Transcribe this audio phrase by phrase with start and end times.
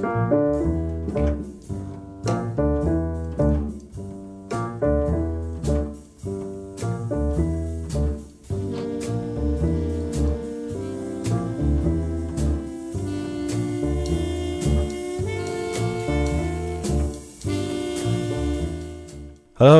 [0.00, 0.08] Hello，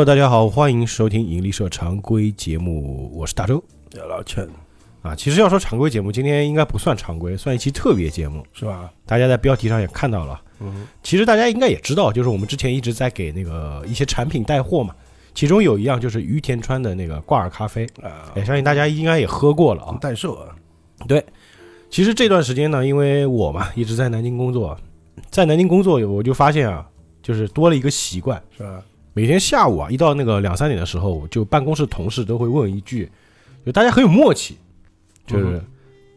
[0.04, 3.64] 大家好，欢迎收听引力社常规节目，我是大周。
[4.06, 4.46] 老陈。
[5.02, 5.14] 啊。
[5.14, 8.44] 其实要说常规节目，今天应该不算常规，算一期特别节目。
[8.52, 8.90] 是吧？
[9.06, 14.94] 大家在标题上也看到了，嗯，其实大家应该也知道，就是我们之前一直在给那个一些产品带货嘛，
[15.34, 19.98] 其中有一样就是于田川的那个挂耳咖啡，啊，哎，相信大家应该也喝过了啊。
[20.00, 20.54] 代售啊，
[21.08, 21.24] 对，
[21.88, 24.76] 其实这段时间呢，因为我嘛一直在南京工作，
[25.30, 26.86] 在南京工作，我就发现啊，
[27.22, 28.82] 就是多了一个习惯，是吧？
[29.12, 33.10] 每天下午啊，一到那个两三点的时候，就办公室同事都会问一句，
[33.66, 34.56] 就大家很有默契，
[35.30, 35.66] 就是嗯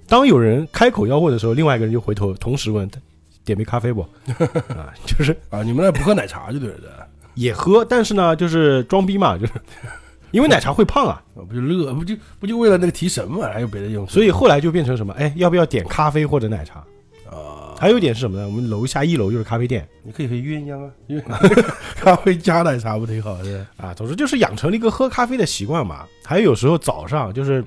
[0.07, 2.89] 当有人开口要问的时候，另外一个人就回头同时问，
[3.45, 4.01] 点杯咖啡不？
[4.75, 9.53] 啊，就是啊，你们那不喝奶茶就对了的，也喝，但是呢，就是装逼嘛，就是
[10.31, 13.47] 因为奶茶会胖啊，啊 不就乐不就不就为了那个提神嘛？
[13.51, 14.13] 还有别的用处？
[14.13, 15.13] 所以后来就变成什么？
[15.13, 16.83] 哎，要不要点咖啡或者奶茶？
[17.31, 18.45] 啊，还有一点是什么呢？
[18.45, 21.23] 我们楼下一楼就是咖啡店你可以喝鸳鸯啊，因为
[21.95, 23.65] 咖啡加奶茶不挺好的？
[23.77, 26.05] 啊，总之就是养成了一个喝咖啡的习惯嘛。
[26.25, 27.63] 还有有时候早上就是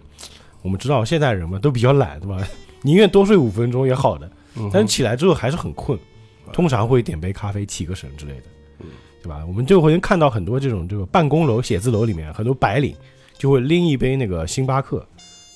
[0.67, 2.45] 我们知道现代人嘛都比较懒，对吧？
[2.83, 5.97] 宁愿多睡五分钟也好的，嗯但是起来之后还是很困，
[6.53, 8.43] 通常会点杯咖啡提个神之类的
[8.81, 8.87] 嗯，
[9.23, 9.45] 对吧？
[9.47, 12.95] 我们就会看到很多这种这个办公楼、写字楼里面很多白领
[13.39, 15.07] 就会拎一杯那个星巴克，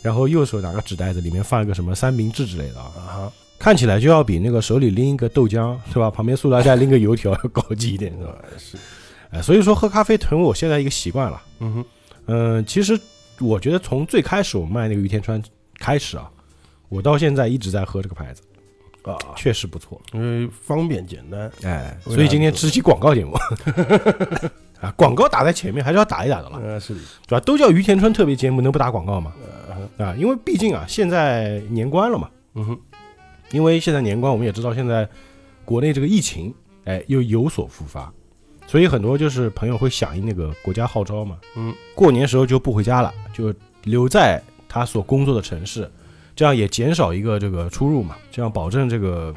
[0.00, 6.10] 然后右手拿个纸袋子，里面放一个什么三明治之类的啊，看起来就要比那个手里拎一个豆浆是吧？
[6.10, 8.30] 旁边塑料袋拎个油条要高级一点，是吧？
[8.30, 8.76] 啊是，
[9.30, 11.42] 哎，所以说喝咖啡成为我现在一个习惯了。
[11.60, 11.84] 嗯哼，
[12.26, 12.98] 嗯，其实
[13.40, 15.42] 我觉得从最开始我卖那个于田川
[15.78, 16.30] 开始啊，
[16.88, 18.42] 我到现在一直在喝这个牌子，
[19.02, 20.00] 啊，确实不错。
[20.12, 23.36] 因为方便简单，哎，所以今天这期广告节目。
[24.80, 27.40] 啊，广告打在前面还是要打一打的了，啊是的，对吧？
[27.44, 29.34] 都叫于田川特别节目，能不打广告吗？
[29.98, 32.80] 啊，因为毕竟啊，现在年关了嘛，嗯哼，
[33.50, 35.06] 因为现在年关，我们也知道现在
[35.66, 38.10] 国内这个疫情，哎，又有所复发，
[38.70, 45.90] 所以很多就是朋友会响应那个国家号召嘛，嗯，过年时候就不回家了，就留在他所工作的城市，
[46.36, 49.34] 这样也减少一个这个出入嘛，这样保证这个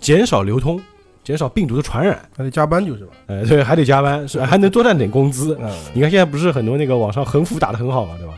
[0.00, 0.82] 减少流通，
[1.22, 2.28] 减少病毒的传染。
[2.36, 3.12] 还得加班就是吧？
[3.28, 5.56] 哎，对，还得加班，是还能多赚点工资。
[5.60, 8.34] 嗯，你看现在不是很多那个网上横幅打得很好嘛，对吧？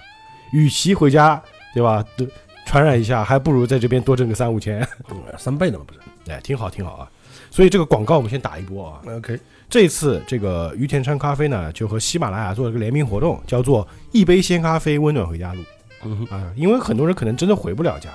[0.52, 1.42] 与其回家，
[1.72, 2.26] 对吧，都
[2.66, 4.86] 传染一下，还不如在这边多挣个三五千。
[5.08, 6.00] 嗯三倍的嘛不是
[6.30, 7.10] 哎，挺好，挺好啊。
[7.50, 9.00] 所以这个广告我们先打一波啊。
[9.16, 15.62] ？OK，这次这个于田川咖啡呢，就和喜马拉雅做了个联名活动，叫做“一杯鲜咖啡，温暖回家路
[16.04, 16.52] 嗯”，啊。
[16.56, 18.10] 因为很多人可能真的回不了家，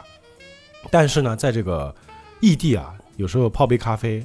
[0.92, 1.96] 但是呢，在这个
[2.42, 4.22] 异地啊，有时候泡杯咖啡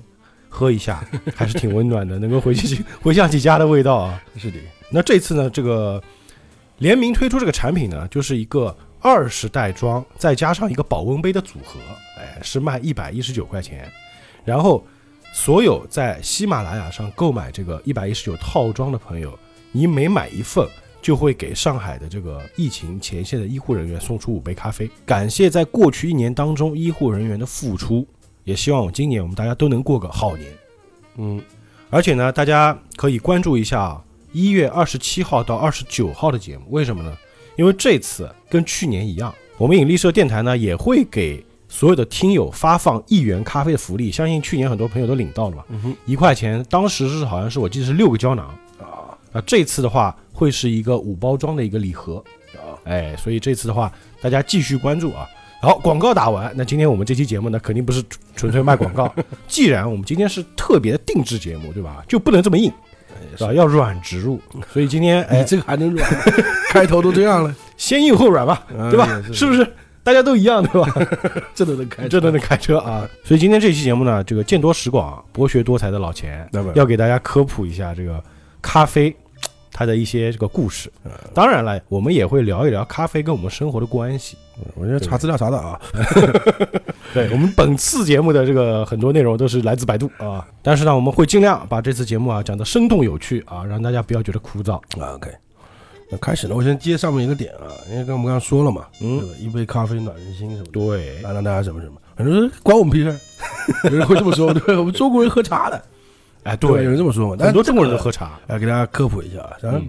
[0.49, 1.05] 喝一下，
[1.37, 4.21] 还是挺温暖的，能够回去 回想起家的味道啊。
[4.37, 4.59] 是的，
[4.91, 6.03] 那这次呢，这个
[6.79, 11.79] 联名推出这个产品呢，就是一个二十袋装，再加上一个保温杯的组合，
[12.19, 13.89] 哎，是卖一百一十九块钱。
[14.45, 14.85] 然后，
[15.33, 19.39] 所有在喜马拉雅上购买这个一百一十九套装的朋友，
[19.73, 20.69] 你每买一份，
[21.01, 28.07] 就会给上海的这个疫情前线的医护人员送出五杯咖啡，感谢在过去一年当中医护人员的付出，
[28.45, 30.53] 也希望我今年我们大家都能过个好年。
[31.17, 31.41] 嗯，
[31.89, 34.01] 而且呢，大家可以关注一下
[34.33, 36.65] 一月二十七号到二十九号的节目。
[36.71, 37.17] 为什么呢？
[37.57, 44.11] 因为这次跟去年一样，我们引力社电台呢也会给所有的听友发放一元咖啡的福利。
[44.11, 45.65] 相信去年很多朋友都领到了吧？
[46.05, 48.47] 一块钱，当时是好像是我记得是六个胶囊
[48.79, 49.41] 啊那。
[49.43, 52.23] 这次的话会是一个五包装的一个礼盒，
[52.55, 55.27] 啊，哎，所以这次的话大家继续关注啊。
[55.63, 58.03] 好，广告打完，那今天我们这期节目呢，肯定不是
[58.35, 59.15] 纯粹卖广告。
[59.47, 62.03] 既然我们今天是特别的定制节目，对吧？
[62.09, 62.73] 就不能这么硬，
[63.37, 63.53] 是吧？
[63.53, 64.41] 要软植入。
[64.73, 66.11] 所以今天，哎你，这个还能软？
[66.71, 69.07] 开头都这样了，先硬后软吧，对吧？
[69.11, 69.71] 哎是不是？
[70.03, 70.93] 大家都一样，对吧？
[71.55, 73.09] 这都能开，这都能开车啊！
[73.23, 78.23] 所以今天这期节目呢，这个见多识广、博学多才的老钱要给大家科普一下这个
[78.63, 79.15] 咖啡
[79.73, 80.91] 它的一些这个故事。
[81.05, 84.37] 嗯当然了，我们也会聊一聊咖啡跟我们生活的关系。
[84.75, 85.81] 我觉得查资料查的啊，
[87.15, 94.75] 对我们本次节目的这个很多内容都是来自百度啊，但是呢，我们会尽量把这次节目啊讲得生动有趣啊，让大家不要觉得枯燥。
[95.01, 95.31] 啊，OK。
[96.11, 99.21] 那开始呢，我先接上面一个点啊，因为刚我们刚刚说了嘛，嗯。
[99.21, 99.35] 对吧？
[99.39, 103.19] 一杯咖啡暖人心什么的，对，啊，让大家什么什么，很多人关我们屁事儿，
[103.91, 105.83] 有人会这么说，对，我们中国人喝茶的，
[106.43, 108.39] 哎，对吧，有，人这么说嘛，但很多中国人都喝茶。
[108.49, 109.89] 来给大家科普一下啊，然后嗯，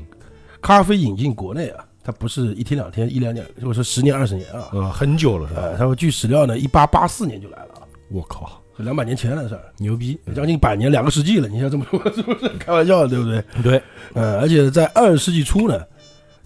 [0.61, 5.61] 咖啡引进国内啊，它不是一天两天、一两年，或者说十年二十年啊，呃，很久了是吧？
[5.63, 7.73] 呃，他说据史料呢，一八八四年就来了。
[7.75, 11.47] 啊，我靠，两百年前的事儿，牛逼，将近百年，两个世纪了。
[11.47, 12.47] 你像这么说，是不是？
[12.59, 13.43] 开玩笑，对不对？
[13.63, 13.81] 对，
[14.13, 15.79] 呃，而且在二十世纪初呢，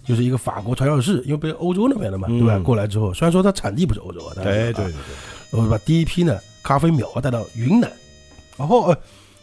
[0.06, 2.58] 就是一个法国传教士，因为被欧洲那边的嘛，嗯对吧？
[2.58, 5.60] 过来之后，虽然说它产地不是欧洲啊，但是对对啊对对。
[5.60, 7.90] 我把第一批呢咖啡苗带到云南，
[8.56, 8.98] 然后呃，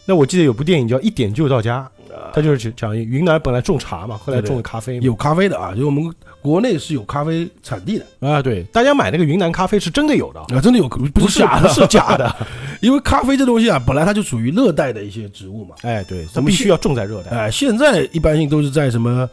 [0.06, 1.89] 那我记得有部电影叫《一点就到家》，
[2.33, 5.06] 它就是讲云南本来种茶嘛，后来种了咖啡嘛。
[5.06, 12.36] 有咖啡的啊，就我们国内是有咖啡产地的啊，对，大家买那个云南咖啡是真的有的，啊，真的有，不不是假的，不是假的。
[12.81, 17.31] 因为咖啡这东西啊，本来它就属于热带的一些植物嘛，哎，对，它必须要种在热带。
[17.31, 19.27] 哎、现在一般性都是在什么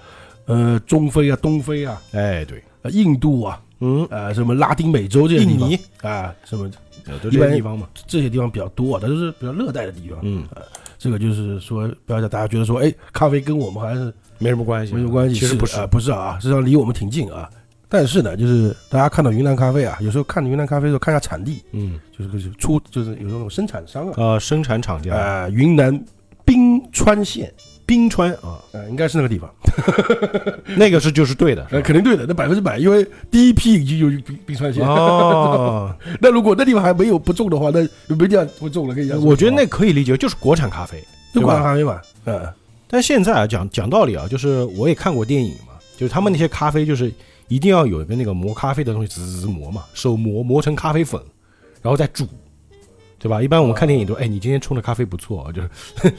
[0.50, 6.70] 呃中非啊、东非啊、哎，对，呃印度啊、嗯，呃什么拉丁美洲这些地方印尼啊，什么
[7.23, 7.88] 都这些地方嘛。
[8.06, 10.19] 这些地方比较多啊，它都是比较热带的地方。
[10.23, 10.44] 嗯，
[10.99, 15.35] 这个就是说，不要让大家觉得说，哎，咖啡跟我们好像是没什么关系，没什么关系。
[15.38, 17.49] 其实不是啊、不是啊，实际上离我们挺近啊。
[17.88, 25.93] 但是呢，就是大家看到云南咖啡啊，有时候看云南咖啡的时候看一下产地，嗯，就是就是出就是有那种生产商啊，呃，生产厂家呃，云南
[26.50, 27.52] 冰川县，
[27.87, 29.49] 冰川啊，呃，应该是那个地方，
[30.76, 31.64] 那个是就是对的。
[31.70, 34.85] 呃，肯定对的，那百分之百，因为第一批已经有冰冰川县。
[34.85, 37.81] 哦， 那如果那地方还没有不种的话，那
[38.17, 39.25] 没地方不种了，跟你讲。
[39.25, 41.00] 我觉得那可以理解，就是国产咖啡。
[41.32, 42.52] 就国产咖啡嘛，嗯，
[42.88, 47.12] 但现在啊，讲讲道理啊，就是我也看过电影嘛，就是他们那些咖啡就是
[47.47, 51.23] 一定要有一个那个磨咖啡的东西，滋滋滋磨嘛，手磨磨成咖啡粉，
[51.81, 52.26] 然后再煮，
[53.20, 53.40] 对吧？
[53.43, 55.70] 一般我们看电影都，哎，你今天冲的咖啡不错啊，就是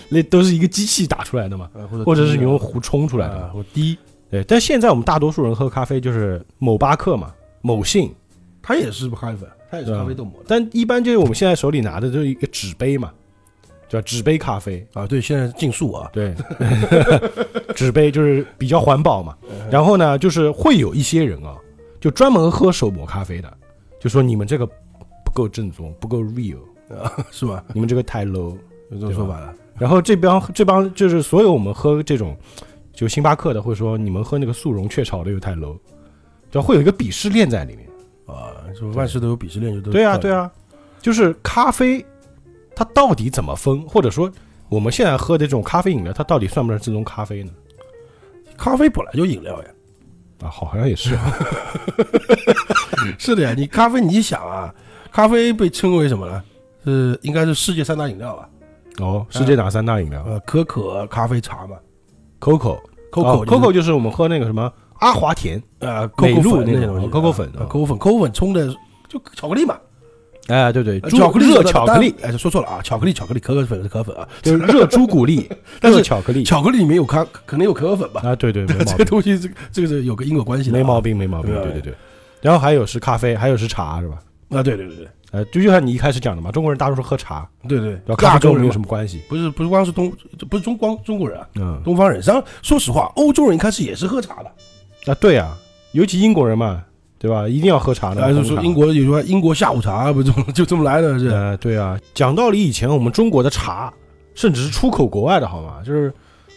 [0.08, 3.98] 那都是一个机器打出来的嘛，呃或者或者是你用壶冲出来的啊嘛。，我滴，
[4.30, 8.14] 对，但现在我们大多数人喝咖啡就是某巴克嘛，某信，
[8.62, 13.12] 它也是咖啡粉，它也是咖啡豆磨的但一般就是我们现在手里拿的就是一个纸杯嘛，
[13.90, 14.00] 叫？
[14.02, 15.08] 纸杯咖啡，啊。
[15.08, 16.36] 对，现在是竞速啊，对，
[17.76, 19.36] 纸杯就是比较环保嘛。
[19.72, 21.58] 然后呢，就是会有一些人啊，
[22.00, 23.52] 就专门喝手磨咖啡的，
[24.00, 24.66] 就说你们这个
[25.26, 26.60] 不够正宗，不够 real，
[26.98, 27.64] 啊， 是吧？
[27.74, 28.58] 你们这个太 low。
[28.90, 29.54] 有这种说法了。
[29.78, 32.38] 然后这帮这帮就是所有我们喝这种
[32.94, 35.78] 就星巴克的，会说你们喝那个速溶雀巢的又太 low，
[36.52, 37.88] 就会有一个鄙视链在里面。
[38.26, 40.52] 啊，就万事都有鄙视链，就都对啊，对，啊，
[41.02, 42.06] 就是咖啡，
[42.76, 44.32] 它到底怎么分，或者说
[44.70, 47.52] 我们现在喝的这种咖啡饮料，它到底算不算正宗咖啡呢？
[48.58, 49.70] 咖啡本来就饮料呀，
[50.44, 51.34] 啊，好像也是啊。
[53.18, 53.54] 是的呀。
[53.56, 54.74] 你咖啡，你想啊，
[55.12, 56.44] 咖啡被称为什么呢？
[56.86, 58.50] 是应该是世界三大饮料吧，
[59.00, 61.76] 哦，世界哪三大饮料呃，可可、咖啡、茶嘛。
[62.40, 62.80] ？Coco。
[63.12, 68.68] Coco 哦 Coco 就是我们喝那个什么阿华田，呃美，Coco 露那种粉那种东西，Coco 粉啊啊，Coco 粉，Coco 粉冲的
[69.10, 69.78] 就巧克力嘛，
[70.48, 75.46] 哎，对对，巧克力热巧克力，，哎，说错了啊，巧克力，巧克力，可可粉是可可粉啊，就是 热朱古力，
[75.82, 78.22] 但是巧克力巧克力里面有咖，可能有可可粉吧？
[78.24, 81.94] 啊，对对， 这个，东西，这个这个是有个因果关系的啊，没毛病，没毛病，对对对对。
[82.40, 84.16] 然后还有是咖啡，还有是茶，是吧？
[84.52, 88.16] 啊，对对对对呃，就就像你一开始讲的嘛，中国人大多数喝茶，对对对吧？
[88.16, 89.22] 咖啡跟我们有亚洲人嘛什么关系？
[89.30, 90.12] 不是不是光是东，
[90.50, 92.22] 不是中光中国人啊，嗯，东方人。
[92.22, 95.12] 实际上，说实话，欧洲人一开始也是喝茶的。
[95.12, 95.58] 啊，对啊，
[95.94, 96.84] 尤其英国人嘛，
[97.18, 97.48] 对吧？
[97.48, 98.22] 一定要喝茶的。
[98.22, 101.18] 还是说英国有句话，英国下午茶不就就这么来的？
[101.18, 103.92] 是呃，对啊，讲道理，以前我们中国的茶，
[104.36, 105.82] 甚至是出口国外的，好吗？
[105.86, 106.14] 就是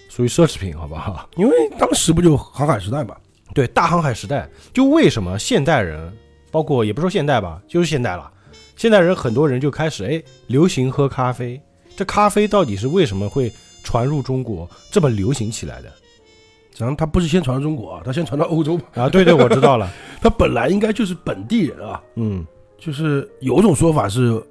[0.08, 1.28] 属于奢侈品，好不好？
[1.36, 3.14] 因为当时不就航海时代嘛？
[3.54, 6.12] 对，大航海时代，就为什么现代人，
[6.50, 8.28] 包括也不说现代吧，就是现代了，
[8.76, 11.60] 现代人很多人就开始哎流行喝咖啡。
[11.96, 13.52] 这咖啡到底是为什么会
[13.84, 15.88] 传入中国这么流行起来的？
[16.72, 18.76] 实际上，他不是先传到中国啊，他先传到欧洲。
[18.94, 19.88] 啊，对对，我知道了，
[20.20, 22.44] 他本来应该就是本地人啊，嗯
[22.76, 24.42] 就是有一种说法是，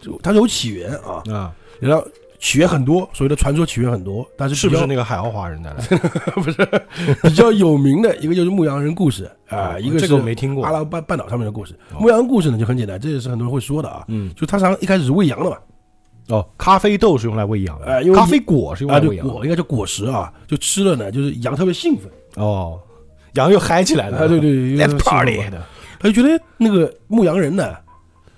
[0.00, 2.06] 就它有起源啊，啊，然后
[2.42, 6.84] 起源很多，所谓的传说起源很多，但是是不是那个海奥华人带来的？
[7.22, 10.72] 比较有名的一个就是牧羊人故事啊，一个是这个我没听过阿。
[10.72, 11.72] 拉伯半半岛上面的故事。
[11.94, 15.56] 哦牧羊人故事呢就很简单，这也是很多人会说的啊，嗯，就他常一开始是喂羊的嘛，
[16.30, 19.32] 哦，咖啡豆是用来喂羊的，哎因为咖啡果是用来喂羊的。
[19.32, 22.10] 果应该叫果实啊，就吃了呢，就是羊特别兴奋，
[22.42, 22.76] 哦，
[23.34, 24.18] 羊又嗨起来了。
[24.18, 25.62] 啊，对对对 Let's party 嘛
[26.00, 27.76] 他就觉得那个牧羊人呢，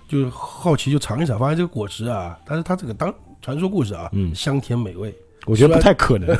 [0.06, 3.12] 就是好奇就尝一尝，发现这个果实啊，但是他这个当
[3.44, 4.34] 传说故事啊，嗯。
[4.34, 6.34] 香甜美味，我觉得不太可能。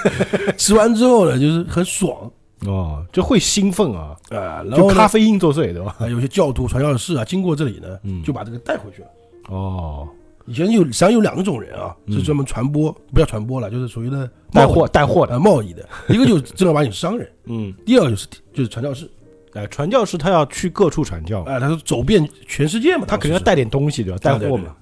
[0.56, 2.30] 吃完之后呢，就是很爽。
[2.66, 5.94] 哦，就会兴奋啊，啊，然就咖啡因作祟，对吧？
[5.98, 8.22] 啊，有些教徒传教士啊，经过这里呢，嗯。
[8.22, 9.08] 就把这个带回去了。
[9.50, 10.08] 哦，
[10.46, 12.16] 以前有实际上有两种人啊，嗯。
[12.16, 15.34] 是专门传播，不要传播了，就是属于的带货带货的。
[15.34, 19.10] 啊贸易的，一个就是正儿八经商人， 嗯，第二个就是就是传教士，
[19.52, 24.18] 哎，传教士他要去各处传教，哎，他说走遍全世界嘛，他肯定要带点东西，对吧？
[24.22, 24.74] 带货嘛。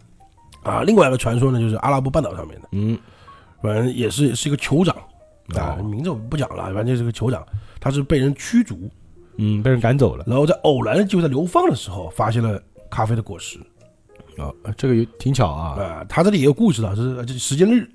[0.64, 0.82] 是啊。
[0.82, 2.98] 另外一个传说呢，就是阿拉伯半岛上面的，嗯，
[3.62, 4.94] 反正也是是一个酋长
[5.54, 7.46] 啊，哦名字我不讲了，反正就是个酋长，
[7.80, 8.90] 他是被人驱逐，
[9.36, 10.24] 嗯，被人赶走了。
[10.26, 13.58] 然后在偶然的机会在流放的时候，发现了咖啡的果实，
[14.38, 15.80] 啊，这个也挺巧啊。
[15.80, 17.88] 啊，他这里也有故事的，是这时间日、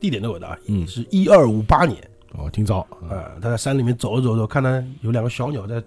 [0.00, 0.58] 地点都有的啊。
[0.66, 1.98] 嗯是一二五八年
[2.32, 3.14] 哦，挺早啊。
[3.14, 4.70] 啊，他在山里面走着走着，看到
[5.02, 5.82] 有两个小鸟在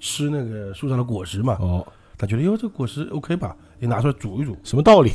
[0.00, 1.86] 吃那个树上的果实嘛，哦，
[2.18, 5.10] 他觉得哟这个果实 OK 吧，也拿出来煮一煮，什么道理？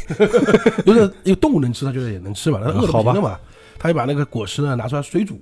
[0.85, 3.39] 有 点有动物能吃，它觉得也能吃嘛，他饿的好吧不行了嘛，
[3.79, 5.39] 它就把那个果实呢拿出来水煮，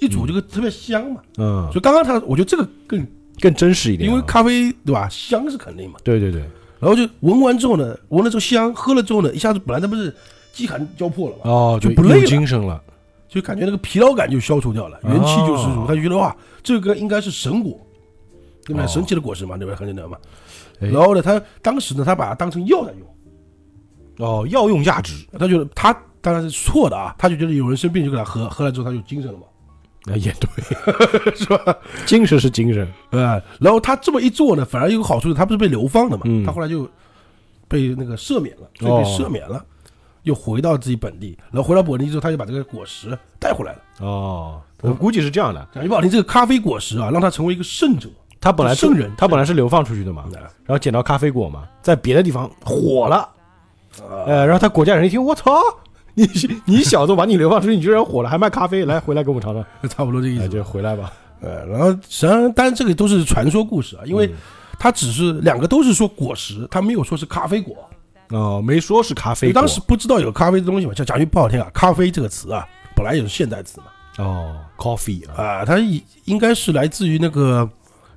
[0.00, 1.20] 一煮这个特别香嘛。
[1.36, 3.06] 嗯，所以刚刚它我觉得这个更，
[3.38, 4.10] 更真实一点啊。
[4.10, 5.98] 因为咖啡对吧，香是肯定嘛。
[6.02, 6.40] 对对对，
[6.80, 10.14] 然后就闻完之后呢，闻了之后香，喝了之后呢，一下子本来他不是
[10.52, 12.82] 饥寒交迫了嘛，哦，就不累了精神了。
[13.28, 15.80] 就感觉那个疲劳感就消除掉了，元气就十足。
[15.80, 17.78] 哦他就觉得哇，这个应该是神果，
[18.64, 18.84] 对不对？
[18.84, 19.76] 哦神奇的果实嘛，对不对？
[19.76, 20.16] 很简单嘛。
[20.84, 29.44] 哎然后呢，他当时呢，他把它当成药在用，哦，药用价值他觉得他当然是错的啊，他就觉得有人生病就给他喝，喝了之后他就精神了嘛，
[30.06, 31.76] 那，也对， 是吧？
[32.06, 32.86] 精神是精神。
[33.10, 36.88] 呃，然后他这么一做呢，反而有个好处，他不是被流放的嘛，嗯他后来就
[37.68, 39.64] 被那个赦免了，所以赦免了，
[40.22, 43.78] 又回到自己本地，然后回到本地之后，他就把这个果实带回来了。
[44.00, 45.66] 哦，我估计是这样的。
[45.72, 48.08] 讲句不好听，这个咖啡果实啊，让他成为一个圣者，
[48.44, 53.16] 他本来是圣人他本来是流放出去的嘛，啊然后捡到咖啡果嘛，在别的地方火了，
[53.98, 55.50] 啊呃，然后他国家人一听，我操，
[56.12, 56.28] 你
[56.66, 60.48] 你小子把你流放出去，你居然火了，还卖咖啡，来回来给我们尝尝，差不多这意哎，思。
[60.50, 61.10] 就回来吧。
[61.40, 64.34] 呃，然后实际上，当然这个都是传说故事啊，因为嗯
[64.78, 67.74] 它只是两个都是说果实，他没有说是咖啡果。
[68.28, 73.86] 哦，没说是咖啡当时不知道有咖啡这东西嘛，讲讲句不好听啊，咖啡这个词啊，本来也是现代词嘛，
[74.24, 77.68] 哦，coffee 啊，啊，它应应该是来自于那个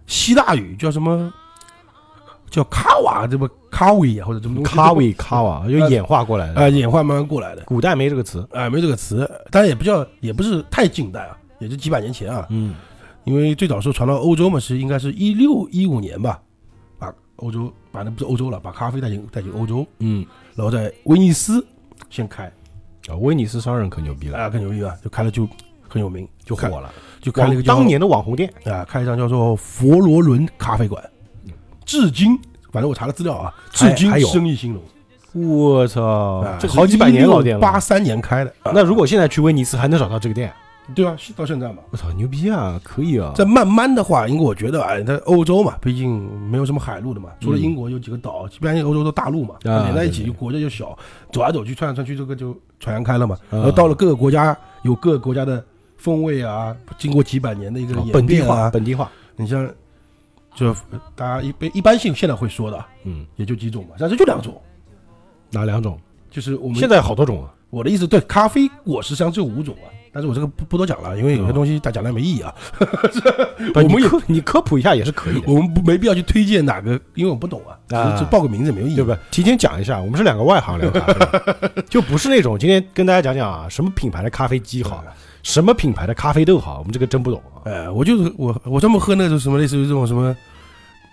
[0.08, 1.32] 希腊语叫什么，
[2.50, 4.72] 叫卡瓦，这不卡维啊，或者什么东西。
[4.72, 8.48] 咖位咖瓦就演化过来的，啊，演化慢慢过来的，古代没这个词。
[8.52, 12.74] 啊，没这个词，当然也不叫，也不是太近代啊，也就几百年前啊，嗯，
[13.26, 16.42] 因为最早时候传到欧洲嘛，是应该是一六一五年吧，
[16.98, 21.64] 把欧洲把那不是欧洲了，把咖啡带进带进欧洲，嗯，然后在威尼斯
[22.10, 22.46] 先开，
[23.10, 25.46] 啊，威尼斯商人可牛逼了，啊，可牛逼了，就开了就
[25.88, 26.92] 很有名，就火了，
[27.22, 28.52] 就开了一个当年的网红店。
[28.66, 31.04] 啊，开一张叫做佛罗伦咖啡馆，
[31.86, 32.38] 至今
[32.72, 34.84] 反正我查了资料啊，至今还有生意兴隆，
[35.34, 37.62] 我操啊，这好几百年老店了。
[37.62, 40.52] 八三年开的，啊那如果现在去威尼斯还能找到这个店，
[40.96, 41.78] 对啊，到现在嘛。
[41.92, 43.34] 我操，牛逼啊，可以啊。
[43.36, 50.98] 再慢慢的话，因为我觉得哎，在欧洲嘛，毕竟没有什么海路的嘛，除了嗯英国有几个岛，基本上欧洲都大陆嘛，啊连在一起，对对国家就小，
[51.32, 53.36] 走来走去，窜来窜去，这个就传扬开了嘛。
[53.50, 55.64] 啊然后到了各个国家，有各个国家的
[55.98, 59.12] 风味啊，经过几百年的一个哦演本地化，变啊，本地化。
[59.36, 59.70] 你像
[60.56, 60.74] 就
[61.16, 64.60] 大家一般一般性现在会说的，嗯，也就几种嘛，但是就两种，
[65.52, 66.00] 哪两种？
[66.32, 67.54] 就是我们现在好多种啊。
[67.70, 72.56] 我的意思，对，咖啡果实际上只有五种啊，但是我这个不不多讲了，因为有些东西大家讲来没意义啊。
[73.74, 79.20] 不我们科你科普一下也是可以的，我们不没必要去推荐哪个，因为我不懂啊，只啊是只报个名字没有意义，对不对？
[79.32, 85.04] 提前讲一下，我们是两个外行聊咖啡， 就不是那种今天跟大家讲讲啊，什么品牌的咖啡机好，
[85.48, 87.64] 什么品牌的咖啡豆好，我们这个真不懂啊。
[87.64, 90.36] 哎，我就是我我专门喝那种什么类似于这种什么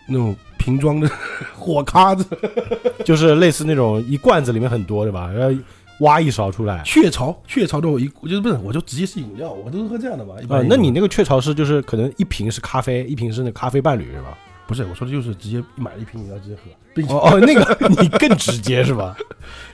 [0.08, 1.08] 那种瓶装的
[1.54, 2.26] 火咖子，
[3.06, 5.30] 就是类似那种一罐子里面很多，对吧？
[5.32, 5.56] 然后
[6.00, 6.82] 挖一勺出来。
[6.84, 10.34] 雀巢雀巢的我一我就是不是我就直接是饮料，我都是喝这样的吧。
[10.42, 14.36] 一般啊，那你那个雀巢是就是可能一瓶是咖啡，一瓶是那咖啡伴侣是吧？
[14.66, 16.62] 不是我说的就是直接买了一瓶饮料直接喝，
[16.92, 19.16] 并且哦哦，那个 你更直接是吧？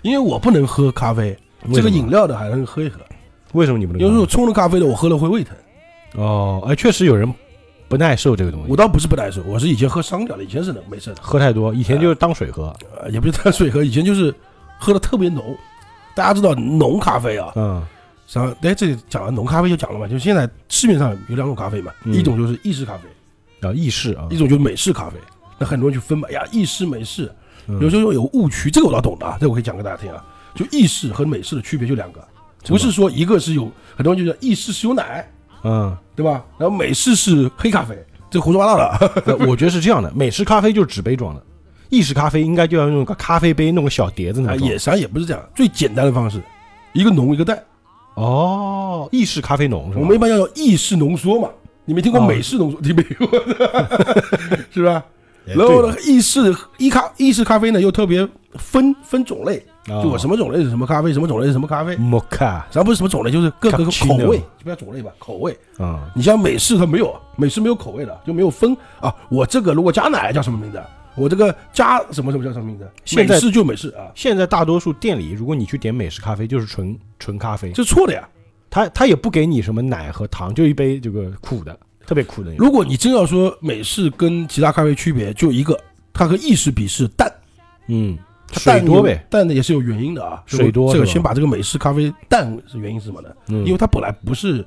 [0.02, 3.00] 因为我不能喝咖啡，为什么这个饮料的还能喝一喝，
[3.52, 4.06] 为什么你不能喝？
[4.06, 5.56] 因为我冲了咖啡的我喝了会胃疼。
[6.14, 7.32] 哦，哎，确实有人
[7.88, 12.74] 不耐受这个东西，我倒不是不耐受，我是以前喝伤掉了，以前是能没事的，喝太多，以前就是当水喝。
[13.00, 14.34] 呃，也不是当水喝，以前就是
[14.78, 15.56] 喝的特别浓。
[16.14, 17.86] 大家知道浓咖啡啊，嗯
[18.32, 25.16] 然后哎，这里讲了浓咖啡就讲了嘛，就现在市面上有两种咖啡嘛，嗯一种就是意式咖啡，啊，意式啊一，种就是美式咖啡。
[25.58, 27.30] 那很多人去分嘛，哎呀，意式、美式，
[27.66, 30.24] 嗯有时候有误区，这个我倒懂的啊，这个我可以讲给大家听啊。
[30.54, 32.26] 就意式和美式的区别就两个，
[32.66, 35.28] 不是说一个是有很多人就叫意式是有奶，
[35.64, 36.44] 嗯，对吧？
[36.58, 37.96] 然后美式是黑咖啡，
[38.30, 39.22] 这胡说八道的。
[39.26, 41.42] 呃我觉得是这样的，美式咖啡就是纸杯装的，
[41.88, 44.70] 意式咖啡应该就要用个咖啡杯弄个小碟子那啊，种装。
[44.70, 46.40] 也实际上也不是这样，最简单的方式，
[46.92, 47.62] 一个浓一个淡。
[48.14, 50.00] 哦，意式咖啡浓是吧？
[50.00, 51.48] 我们一般叫意式浓缩嘛，
[51.84, 53.26] 你没听过哦美式浓缩，听没有？
[54.70, 55.02] 是吧？
[55.46, 65.56] 哎然后呢，意式意咖意式咖啡呢又特别分分种类，哦就我什么种类是什么咖啡，什么种类是什么咖啡，摩卡咱不是什么种类，就是各个口味，就不叫种类吧，口味。
[65.78, 69.14] 啊，你像美式它没有，美式没有口味的，就没有分啊。
[69.30, 70.82] 我这个如果加奶叫什么名字？
[71.16, 72.88] 我这个加什么什么叫什么名字？
[73.04, 78.28] 现在美式就美式啊，现在大多数店里，如果你去点美式咖啡，就是纯纯咖啡，这是错的呀。
[78.70, 82.54] 他他也不给你什么奶和糖，就一杯这个苦的，特别苦的。
[82.56, 85.78] 如果你真要说美式跟其他咖啡区别，就一个，
[86.12, 87.28] 它和意式比是淡。
[87.88, 88.16] 嗯，
[88.52, 90.42] 水多呗，淡的也是有原因的啊。
[90.46, 93.28] 水多这个先把这个美式咖啡淡是原因是什么呢？
[93.48, 94.64] 嗯因为它本来不是，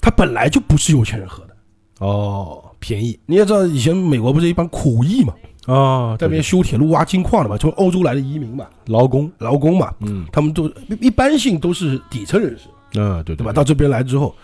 [0.00, 1.56] 它本来就不是有钱人喝的。
[1.98, 5.34] 哦便宜你也知道，以前美国不是一帮苦役嘛，
[5.66, 13.52] 哦，在那边修铁路、挖金矿的嘛，从欧洲来的移民嘛，劳工，劳工嘛，嗯他们都一一般性都是底层人士，嗯对对吧？？
[13.52, 14.34] 到这边来之后，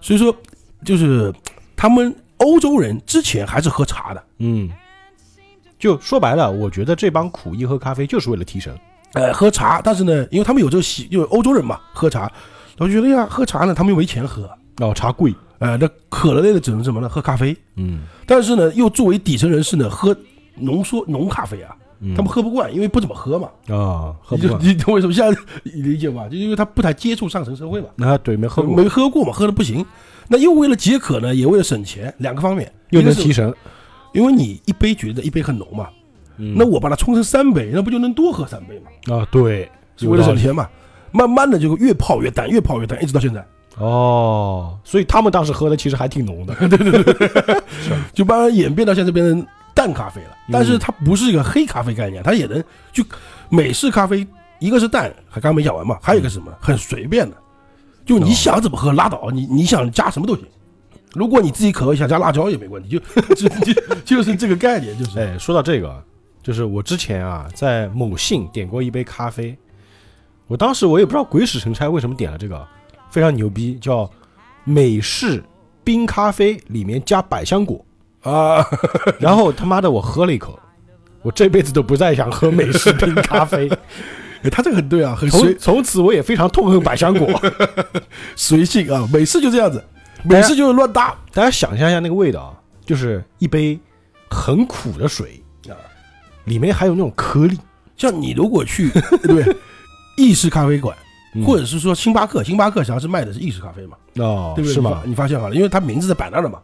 [0.00, 0.34] 所以说
[0.84, 1.30] 就是
[1.76, 4.70] 他们欧洲人之前还是喝茶的，嗯，
[5.78, 8.74] 就说白了，我觉得这帮苦役喝咖啡就是为了提神。
[9.12, 12.30] 呃，喝茶，但是呢，因为他们有这个习，就是欧洲人嘛，喝茶，
[12.78, 17.08] 我觉得呀，喝茶呢，他们又没钱喝，哦，茶贵，呃，那渴了累的只能什么呢？
[17.08, 17.56] 喝咖啡。
[17.76, 20.14] 嗯，但是呢，又作为底层人士呢，喝
[20.56, 23.48] 浓缩浓咖啡啊，嗯他们喝不惯，因为不怎么喝嘛。
[23.68, 25.12] 啊喝不惯你懂为什么？
[25.14, 26.28] 现在你理解吧？
[26.28, 29.84] 就因为他不太接触上层社会嘛，啊，对，没喝过，没喝过嘛，喝的不行。
[30.28, 33.54] 那又为了解渴呢，也为了省钱，两个方面，又能提神。
[34.12, 35.88] 因为你一杯觉得一杯很浓嘛，
[36.38, 39.16] 嗯那我把它冲成三杯，那不就能多喝三杯吗？
[39.16, 40.68] 啊，对，是为了省钱嘛。
[41.12, 43.42] 慢慢的就越泡越淡，越泡越淡，一直到现在，
[43.78, 46.54] 哦，所以他们当时喝的其实还挺浓的。
[46.68, 47.62] 对对对
[48.12, 50.30] 就慢慢演变到现在变成淡咖啡了。
[50.48, 53.02] 嗯但是它不是一个黑咖啡概念，它也能就
[53.48, 54.26] 美式咖啡，
[54.58, 56.52] 一个是淡，还刚没讲完嘛，还有一个是什么？
[56.60, 57.36] 很随便的，
[58.04, 60.44] 就你想怎么喝拉倒，你你想加什么都行。
[61.16, 62.98] 如果你自己口味想加辣椒也没问题，就
[63.34, 66.02] 就就就是这个概念，就是哎，说到这个，
[66.42, 69.56] 就是我之前啊在某信点过一杯咖啡，
[70.46, 72.66] 我当时我也不知道鬼使神差为什么点了这个，
[73.10, 74.08] 非常牛逼，叫
[74.64, 75.42] 美式
[75.82, 77.84] 冰咖啡，里面加百香果。
[78.22, 78.66] 啊，
[79.20, 80.58] 然后他妈的我喝了一口，
[81.22, 83.70] 我这辈子都不再想喝美式冰咖啡。
[84.42, 87.28] 哎他这个很对啊，很从随从此我也非常痛恨百香果。
[88.36, 89.82] 随性啊，美式就这样子，
[90.28, 92.54] 美式就是乱搭大家想象一下那个味道啊，
[92.84, 93.78] 就是一杯
[94.30, 95.74] 很苦的水，啊。
[96.44, 97.58] 里面还有那种颗粒，
[97.96, 98.88] 像你如果去
[99.24, 99.44] 对
[100.16, 100.96] 意式咖啡馆，
[101.34, 104.74] 嗯或者是说星巴克，星巴克实际上是卖的是意式咖啡嘛，哦，对不对？
[104.74, 105.02] 是吗？
[105.04, 106.60] 你发现好了，因为它名字在摆那儿的嘛，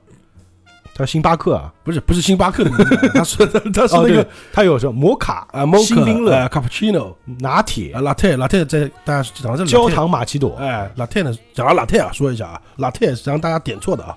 [0.95, 7.93] 它星巴克啊，不是不是星巴克的名字，它是它是哦，对那个，他有什么摩卡啊，mocha 新冰乐、呃，cappuccino 拿铁。
[7.93, 14.17] 啊、、latte latte 在大家讲到这里焦糖玛奇朵，哎，latte 呢，讲到 latte 啊，说一下啊，latte 实际上大家点错的啊，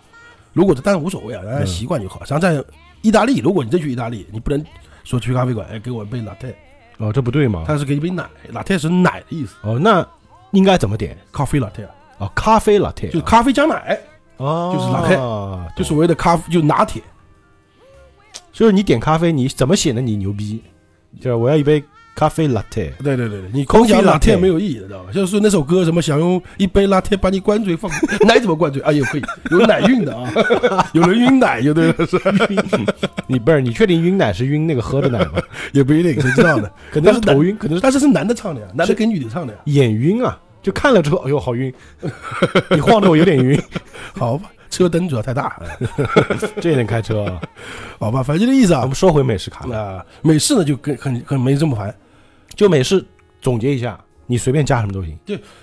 [0.54, 1.68] 如果但是无所谓啊，大家嗯。
[1.68, 2.20] 习惯就好。
[2.20, 2.64] 实际上在
[3.02, 4.64] 意大利，如果你真去意大利，你不能
[5.04, 6.54] 说去咖啡馆，哎，给我一杯 latte，
[6.98, 7.64] 哦，这不对吗？
[7.66, 9.56] 它是给一杯奶，latte 是奶的意思。
[9.62, 10.06] 哦，那
[10.52, 13.98] 应该怎么点？，coffee latte 啊，哦，咖啡 latte，就是咖啡加奶，
[14.38, 15.18] 哦，就是 latte，
[15.78, 17.02] 就懂所谓的咖啡，就拿铁。
[18.52, 20.62] 就是你点咖啡，你怎么显得你牛逼？
[21.20, 21.84] 就是我要一杯
[22.16, 25.12] 咖啡 latte，对对对对，你空讲 Coffee latte latte 没有意义的，知道吧？
[25.12, 27.92] 就是说那首歌什么想用一杯 latte 把你灌醉，放
[28.26, 28.92] 奶怎么灌醉啊？
[28.92, 29.22] 也可以
[29.52, 30.32] 有奶晕的啊，
[30.94, 32.32] 有人晕奶就对了，是吧？
[33.28, 35.42] 你不是你确定晕奶是晕那个喝的奶吗？
[35.74, 36.70] 也不一定，谁知道呢？
[36.92, 39.60] 可能是头晕，可能是但是是男的唱的呀，男的给女的唱的呀。
[39.66, 41.72] 眼晕啊，就看了之后，哎呦好晕，
[42.72, 43.62] 你晃得我有点晕，
[44.18, 45.62] 好吧，车灯主要太大，
[46.60, 47.40] 这也能开车啊？
[48.02, 48.82] 好吧，反正就这意思啊。
[48.82, 51.94] 我们说回美式咖啡，啊，美式呢就跟很很没这么烦，
[52.56, 53.06] 就美式
[53.40, 55.16] 总结一下，你随便加什么都行。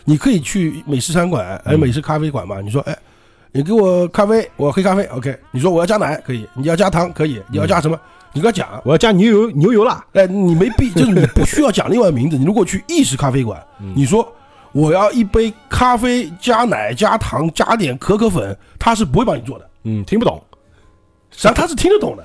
[0.04, 2.96] 你可以去美式餐馆，哎，嗯美式咖啡馆嘛，你说，哎，
[3.50, 5.36] 你给我咖啡，我黑咖啡，OK。
[5.50, 7.98] 你说我要加奶，可以；你要加糖，可以；你要加什么，
[8.32, 8.80] 你给我讲。
[8.84, 12.38] 我要加牛油牛油啦，哎，你没必，就是你不需要讲另外名字。
[12.38, 14.32] 你如果去意式咖啡馆，嗯你说
[14.72, 19.68] 我要一杯咖啡加奶加糖加点可可粉，他是不会帮你做的。
[19.84, 20.42] 嗯，听不懂。
[21.30, 22.24] 实际上他是听得懂的，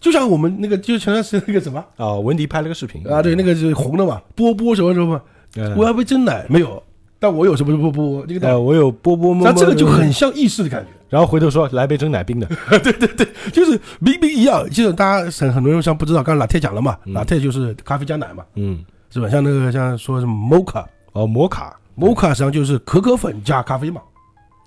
[0.00, 1.84] 就像我们那个，就前段时间那个什么？
[1.96, 2.14] 啊。
[2.14, 3.06] 文迪拍了个视频。
[3.08, 5.20] 啊，对，那个是红的嘛，波波什么什么，
[5.56, 6.82] 呃我要杯真奶没有，
[7.18, 10.88] 但我有什么波波这个呃，奶，我有波波摸摸，那这个就很像意式的感觉。
[11.08, 12.46] 然后回头说来杯真奶冰的，
[12.82, 13.28] 对对对。
[13.52, 17.12] 就是明明一样，就是大家很很多人像不知道，刚才 latte 讲了嘛、嗯。
[17.12, 19.28] l a t t e 就是咖啡加奶嘛，嗯，是吧？
[19.28, 24.00] 像那个像说什么 mocha，mocha 哦，摩卡，实际上就是可可粉加咖啡嘛，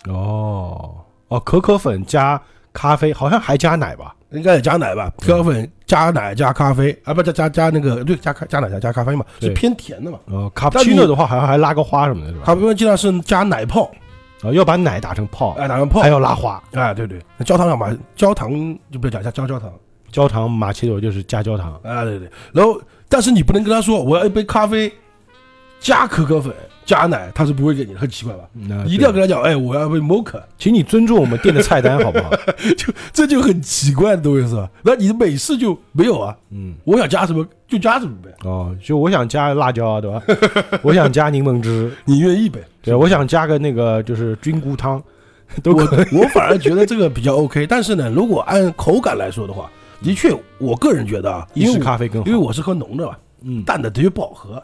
[0.08, 0.96] 哦
[1.28, 2.40] 哦，可可粉加
[2.74, 4.16] 咖啡，好像还加奶吧？
[4.32, 5.12] 应该也加奶吧？
[5.20, 6.92] 可可粉加奶加咖啡。
[7.04, 10.20] 啊，不加加加那个对加咖加奶加加咖啡嘛，是偏甜的嘛。
[10.26, 12.44] 哦，卡布奇诺的话好像还拉个花什么的，是吧？
[12.46, 13.90] 咖啡经常是加奶泡，
[14.42, 16.02] 啊，要把奶打成泡，哎，打成泡。
[16.02, 18.52] 还，要拉花，哎，对对，那焦糖要嘛，焦糖
[18.92, 19.72] 就不要讲加焦焦糖，
[20.12, 24.92] 焦糖马奇朵就是加焦糖，啊，对对，然后但是你不能跟他说我要一杯咖啡
[25.80, 26.54] 加可可粉
[26.86, 28.44] 加奶，他是不会给你的，很奇怪吧？
[28.54, 32.30] 那一定要跟他讲，哎，我要杯 mocha，请你尊重我们店的菜单好不好？
[32.78, 34.70] 就这就很奇怪的东西是吧？
[34.84, 36.36] 那你的美式就没有啊？
[36.52, 40.22] 嗯，我想加什么就加什么呗，哦，就我想加辣椒，对吧？
[40.84, 42.60] 我想加柠檬汁， 你愿意呗？
[42.84, 45.02] 对，我想加个那个就是菌菇汤，
[45.64, 46.06] 都我可以。
[46.16, 49.70] 我反而觉得这个比较 OK，但是呢，如果按口感来说的话，
[50.04, 54.62] 的确，我个人觉得啊，意因为我式咖啡更好，因为我是喝浓的嘛，嗯，淡的的确不好喝。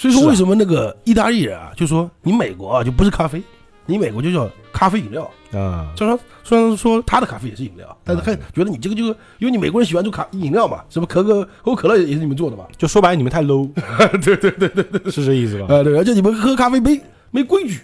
[0.00, 3.42] 所以说，为什么那个意大利人啊，就说你美国啊就不是咖啡，
[3.84, 5.30] 你美国就叫咖啡饮料。
[5.52, 13.68] 啊，虽然说虽然说他的咖啡也是饮料，但是他啊觉得你这个就是因为你美国人喜欢做咖饮料嘛，什么可可可口可乐也是你们做的嘛，就说白了，你们太 low，
[14.24, 15.66] 对对对对对，是这意思吧？
[15.68, 16.98] 呃对，而且你们喝咖啡杯
[17.30, 17.80] 没规矩，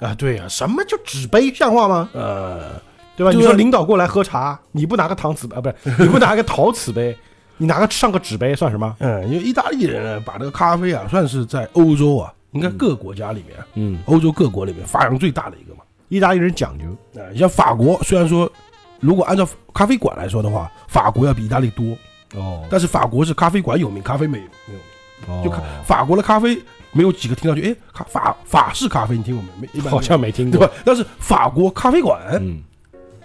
[0.00, 2.10] 啊，对呀、什么叫纸杯，像话吗？
[2.12, 2.72] 呃，
[3.16, 3.32] 对吧？
[3.32, 7.16] 你说领导过来喝茶，你不拿个搪瓷杯啊，不是，你不拿个陶瓷杯，
[7.60, 8.96] 你拿个上个纸杯算什么？
[9.00, 15.82] 嗯，因为意大利人呢把这个咖啡啊算是在欧洲啊，应该各国家里面，嗯，欧洲各国里面发扬最大的一个嘛。
[16.08, 16.86] 意大利人讲究，
[17.20, 18.50] 啊、像法国，虽然说
[18.98, 21.94] 如果按照咖啡馆来说的话，法国要比意大利多，
[22.34, 25.44] 哦，但是法国是咖啡馆有名，咖啡没有没有名。
[25.44, 26.58] 就看哦法国的咖啡，
[26.92, 29.66] 没有几个听上去，哎，咖法法式咖啡你听过没？
[29.66, 30.72] 没，一般好像没听过对吧，？
[30.82, 32.62] 但是法国咖啡馆嗯，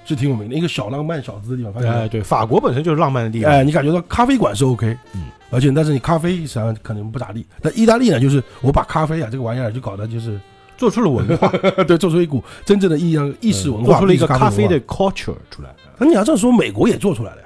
[0.06, 1.84] 是挺有名的，一个小浪漫小资的地方。
[1.84, 7.46] 哎，对，法国本身就是浪漫的地方，哎，你感觉到咖啡馆是 OK，嗯，而且但是你咖啡实际上可能不咋地。
[7.62, 10.40] 但意大利呢，就是我把咖啡啊这个玩意儿就搞得就是，
[10.78, 11.48] 做出了文化，
[11.88, 14.80] 对，做出一股真正的意意识文化，做出了一个咖啡的。
[14.82, 15.70] culture 出来。
[15.98, 17.45] 那你要这么说，美国也做出来了呀？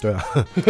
[0.00, 0.22] 对啊，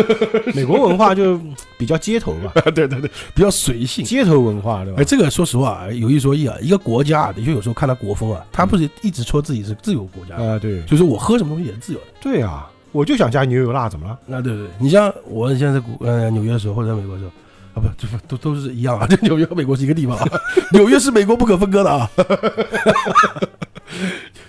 [0.54, 1.40] 美国文化就
[1.76, 4.04] 比较街头嘛， 对对对，比较随性。
[4.04, 5.04] 街头文化对吧哎，？
[5.04, 12.06] 这个说实话啊，有一说一啊，一个国家啊的确有时候看他国风啊，他不是一直说自己是自由国家，啊，对就是我喝什么东西也是自由的。
[12.20, 14.18] 对啊，我就想加牛油辣，怎么了？
[14.26, 17.30] 那，对对，你像我现在在国呃纽约的时候，或者在美国的时候，
[17.74, 20.26] 啊不，这不都都是一样啊， 这纽约和美国是一个地方啊，
[20.72, 22.08] 纽约是美国不可分割的啊。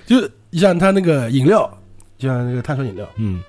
[0.06, 1.70] 就是你像他那个饮料，
[2.18, 3.42] 就像那个碳酸饮料，嗯，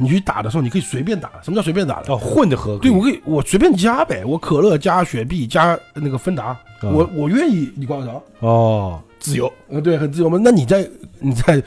[0.00, 1.30] 你去打的时候，你可以随便打。
[1.42, 2.12] 什么叫随便打的？
[2.12, 8.12] 哦，混着喝，对，我可以我随便加呗，我可乐加雪碧加那个芬达，嗯我我愿意你管我啥？
[8.40, 10.38] 哦，自由，呃，对，很自由嘛。
[10.42, 11.62] 那你在你在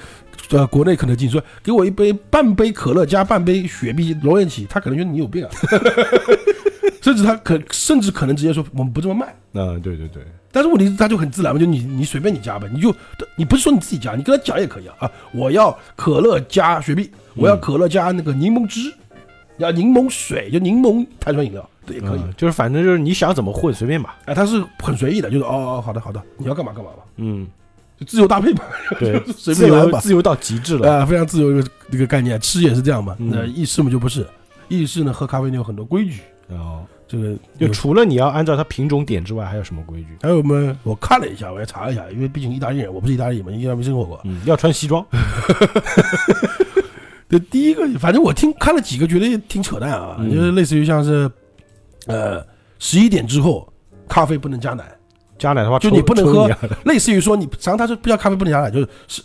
[0.50, 5.50] 呃国内肯德基你说给我一杯半杯可乐加半杯雪碧揉在一起，他可能觉得你有病啊，
[7.02, 9.36] 甚至他可甚至可能直接说我们不这么卖。
[9.54, 12.95] 嗯，对对对，但是问题是他就很自然嘛，就你你随便你加呗，你就
[13.35, 18.93] 你不是说你自己加，你跟他讲也可以啊啊，我要可乐加雪碧，我要可乐加那个柠檬汁，
[19.57, 22.19] 要柠檬水，就柠檬碳酸饮料，对也可以。
[22.19, 27.47] 嗯就是反正就是你想怎么混随便吧，哎，他是很随意的，就是哦哦好的好的，你要干嘛干嘛吧，嗯，
[27.99, 28.63] 就自由搭配吧，
[28.99, 29.91] 对， 随自便来吧。
[29.93, 33.15] 由自由到极致了，啊，非常自由一个一个概念，吃也是这样嘛。
[33.17, 34.27] 嗯那意式嘛就不是，
[34.67, 40.10] 意式呢喝咖啡呢有很多规矩，哦，这个就除了你要按照它品种点之外，还有什么规矩？
[40.21, 40.77] 还有么？
[40.84, 44.19] 我看了一下，我也查了一下，因为毕竟意大利人，我不是意大利人嘛，意大利没生活过。
[44.25, 45.06] 嗯， 要穿西装，
[47.29, 51.29] 这第一个，反正我听看了几个，觉得挺扯淡啊，嗯就是类似于像是，
[52.08, 52.45] 呃，
[52.77, 53.67] 十一点之后
[54.08, 54.84] 咖啡不能加奶，
[55.39, 56.49] 加奶的话就你不能喝
[56.86, 59.21] 类似于说你，实际上他是不叫咖啡不能加奶，就是是，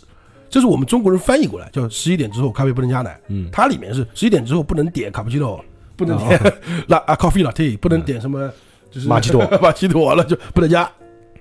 [0.49, 3.19] 这是我们中国人翻译过来，叫十一点之后咖啡不能加奶。
[3.27, 5.63] 嗯，它里面是十一点之后不能点卡布奇诺，
[5.99, 6.53] 不能点
[6.87, 8.49] 拉啊 coffee latte，不能点什么
[8.89, 10.89] 就是玛奇朵 玛奇朵了就不能加。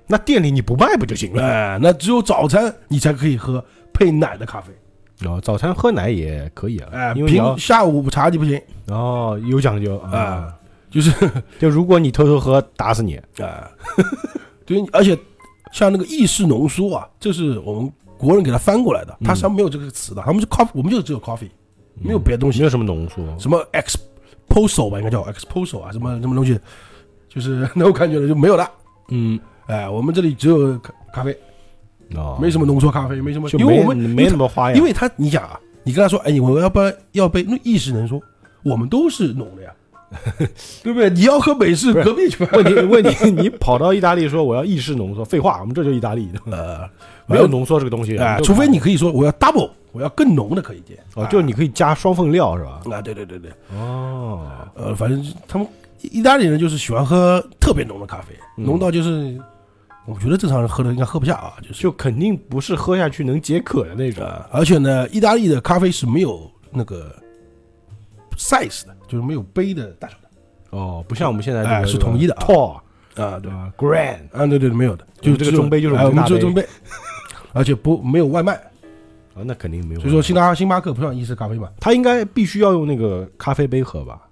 [0.08, 1.42] 那店里你不卖不就行了？
[1.42, 4.72] 哎，那只有早餐你才可以喝配奶的咖啡。
[5.28, 10.54] 哦，早餐喝奶也可以啊，哎，因为你要平下午茶你不行哦有讲究啊，啊，
[10.90, 11.12] 就是
[11.58, 13.16] 就如果你偷偷喝，打死你。
[13.40, 13.70] 啊，
[14.66, 15.16] 对，而且
[15.72, 21.50] 像那个意式浓缩啊，这是我们国人给它翻过来的，它嗯上没有这个词的，他们是 coffee，我们就只有 coffee，
[22.00, 23.62] 没有别的东西没，有什么浓缩，什么
[24.48, 26.58] exposo 吧，应该叫 exposo 啊，什么什么东西，
[27.28, 28.70] 就是 那种感觉的就没有了。
[29.10, 31.36] 嗯，哎，我们这里只有咖咖啡，
[32.14, 38.20] 哦，没什么浓缩咖啡，没什么，就因为我们没什么花样，因为他你想啊，你跟他说，哎，我要不要要杯那意式能说，
[38.64, 39.72] 我们都是浓的呀，
[40.82, 41.10] 对不对？
[41.10, 42.50] 你要喝美式，隔壁去吧。
[42.52, 46.88] 问题问题，你跑到意大利说我要意式浓缩，废话，我们这就意大利，呃，
[47.26, 50.98] 没有浓缩这个东西，哎，都除非你可以说我要 double，我要更浓的可以点。
[51.14, 52.80] 哦，就你可以加双份料是吧？
[52.96, 55.68] 啊，对对对对，哦，呃，反正他们
[56.00, 59.38] 意大利人就是喜欢喝特别浓的咖啡，嗯浓到就是
[60.06, 64.24] 我觉得正常人喝的应该喝不下啊，就是就肯定不是喝下去能解渴的那种。
[64.24, 67.14] 啊，而且呢，意大利的咖啡是没有那个
[68.38, 70.28] size 的，就是没有杯的大小的
[70.70, 72.80] 哦，不像我们现在这哎个是统一的啊 tall
[73.14, 76.64] 的啊，对吧，grand 啊，对对，没有的，就是这个中杯就是我们只有中杯，
[77.52, 78.54] 而且不没有外卖，
[79.34, 80.00] 啊，那肯定没有。
[80.00, 84.22] 所以说星巴星巴克不算意式咖啡嘛，他应该必须要用那个咖啡杯喝吧？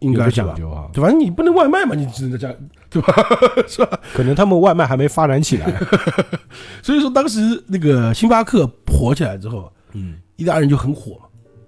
[0.00, 0.28] 应该？
[0.30, 2.54] 讲究啊，对，反正你不能外卖嘛，你只能在家，
[2.90, 3.14] 对吧？
[3.68, 3.98] 是吧？
[4.12, 5.80] 可能他们外卖还没发展起来。
[6.82, 11.26] 所以说当时那个星巴克火起来之后，嗯，意大利人就很火嘛，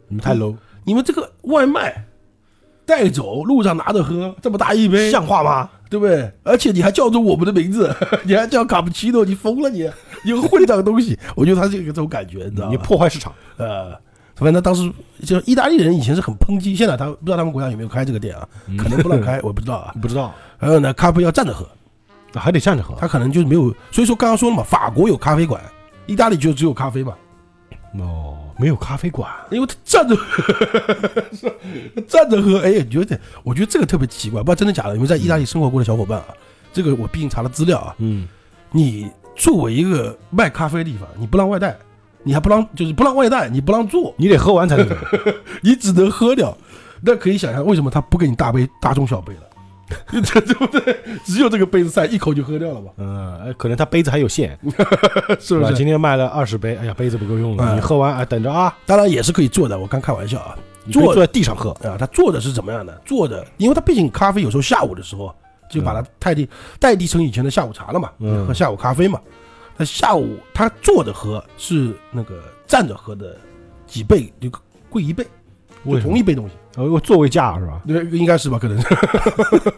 [0.09, 0.55] 你们太 low，
[0.85, 2.07] 你们这个外卖
[2.87, 5.69] 带走，路上拿着喝，这么大一杯，像话吗？
[5.91, 6.31] 对不对？
[6.43, 7.95] 而且你还叫着我们的名字，
[8.25, 9.89] 你还叫卡布奇诺，你疯了 你！
[10.25, 11.19] 你个混账东西！
[11.37, 12.71] 我觉得他是有这种感觉，你知道吗？
[12.73, 13.33] 你破坏市场。
[13.59, 13.93] 呃，
[14.35, 14.91] 反正当时
[15.25, 19.95] 就意大利人以前是很抨击，现在他不知道他们国家有没有开这个店啊，可能不让开，我不知道啊。
[20.03, 21.65] 不知道，还有呢，咖啡要站着喝，
[22.33, 22.95] 啊还得站着喝。
[22.99, 25.63] 他可能就是没有，所以说刚刚说了嘛，法国有咖啡馆，
[26.07, 27.15] 意大利就只有咖啡嘛，
[28.01, 30.17] 哦，没有咖啡馆，因为他站着。
[32.09, 34.95] 站着喝，哎，有点，我觉得这个特别奇怪，不知道真的假的。
[34.95, 36.27] 因为在意大利生活过的小伙伴啊，
[36.73, 38.29] 这个我毕竟查了资料啊，嗯，
[38.71, 41.77] 你作为一个卖咖啡的地方，你不让外带，
[42.23, 44.95] 你还不让就是不让外带，你不让做，你得喝完才能走。
[45.63, 46.57] 你只能喝掉。
[47.07, 49.43] 那可以想象为什么他不给你大杯、大中小杯了，
[50.11, 50.99] 对对不对？
[51.25, 54.59] 只有这个杯子塞，一口就喝掉了吧，嗯，可能他杯子还有限，
[55.39, 55.75] 是不是？
[55.75, 60.57] 今天卖了二十杯，哎呀，杯子不够用了，你喝完啊，等着啊，当然也是可以坐的，我刚开玩笑啊。
[60.93, 61.71] 坐坐在地上喝。
[61.83, 63.01] 啊，他坐的是怎么样的？
[63.07, 65.35] 坐的，因为他毕竟咖啡有时候下午的时候
[65.71, 66.47] 就把它代替
[66.79, 69.19] 代替成以前的下午茶了嘛，嗯喝下午咖啡嘛。
[69.79, 73.35] 他下午他坐着喝是那个站着喝的
[73.87, 74.51] 几倍就
[74.91, 75.27] 贵一倍，
[75.85, 77.81] 就为什么同一杯东西，呃，我座位价是吧？
[77.87, 78.59] 对，应该是吧？
[78.59, 78.89] 可能是，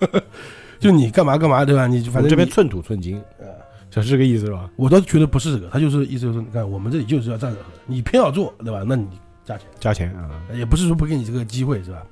[0.78, 1.86] 就你干嘛干嘛对吧？
[1.86, 3.46] 你反正这边寸土寸金，呃
[3.90, 4.68] 就是这个意思是吧？
[4.76, 8.82] 我倒觉得不是这个，他就是意思就是，你看我们这里就是要站着喝，你偏要坐对吧？
[8.86, 9.06] 那你
[9.44, 12.02] 加钱，加钱啊，也不是说不给你这个机会是吧？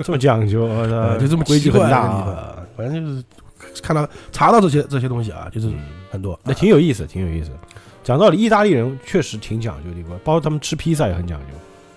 [0.00, 0.68] 这么讲究，
[1.18, 3.24] 就这么规矩很大反正就是
[3.82, 5.78] 看到查到这些这些东西啊，就是嗯
[6.10, 6.38] 很多。
[6.44, 7.50] 那挺有意思，挺有意思。
[8.02, 11.46] 讲道理，意大利人确实挺讲究的包括他们吃披萨也很讲究，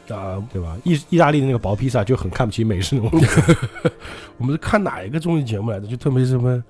[0.09, 0.77] 啊，对吧？
[0.83, 3.21] 意意大利的那个薄披萨就很看不起美式那种。
[4.37, 5.87] 我们是看哪一个综艺节目来的？
[5.87, 6.63] 就特别什么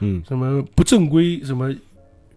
[0.00, 1.74] 嗯，什么不正规什么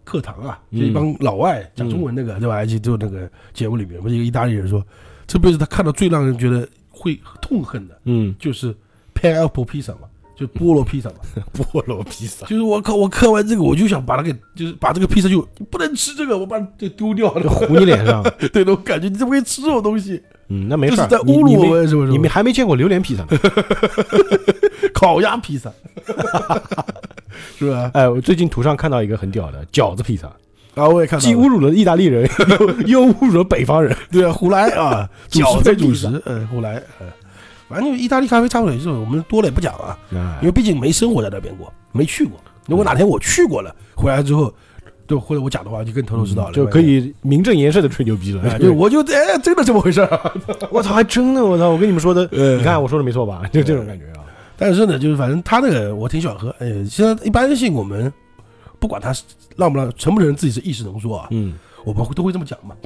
[0.04, 2.64] 课堂啊，就嗯一帮老外讲中文那个，对吧？
[2.66, 4.84] 就就那个节目里面，不是一个意大利人说，
[5.26, 8.74] 这辈子他看到最让人觉得会痛恨的，嗯，就是
[9.14, 11.16] pineapple pizza 嘛，就菠萝披萨嘛。
[11.54, 17.48] 菠萝披萨， 就是我靠，我看完这个，我就想把它给，就是把这个披萨就不能吃这个，我把它就丢掉了。
[17.48, 18.22] 糊你脸上。
[18.52, 20.20] 对，那种感觉，你怎么可以吃这种东西？
[20.52, 22.12] 嗯，那没事在侮辱是不是？
[22.12, 23.28] 你们还没见过榴莲披萨呢。
[24.92, 25.72] 烤鸭披萨，
[27.58, 27.90] 是吧？
[27.94, 30.28] 哎，我最近图上看到一个很屌的饺子披萨，
[30.74, 32.28] 啊，我也看到了，既侮辱了意大利人，
[32.86, 33.96] 又 又侮辱了北方人。
[34.10, 37.06] 对啊，胡来啊，饺子主食嗯，胡来，嗯，
[37.68, 42.38] 反正就意大利咖啡差不多也是，我们多了也不讲啊，哎因为毕竟没生活在那边过，没去过。
[42.68, 44.52] 如果哪天我去过了，回来之后，
[45.06, 48.42] 对，或者我讲的话就更头头是道了，就可以名正言顺的吹牛逼了。
[48.42, 50.32] 哎，就 我就哎，真的这么回事儿啊。
[50.70, 51.68] 我操，还真的，我操！
[51.70, 53.42] 我跟你们说的， 呃你看我说的没错吧？
[53.52, 54.24] 就这种感觉啊。
[54.56, 56.50] 但是呢，就是反正他那个我挺喜欢喝。
[56.58, 58.12] 哎，现在一般性我们
[58.78, 59.24] 不管他是
[59.56, 62.76] 让不让承不承认自己是意式浓缩啊，嗯，我们会都会这么讲嘛。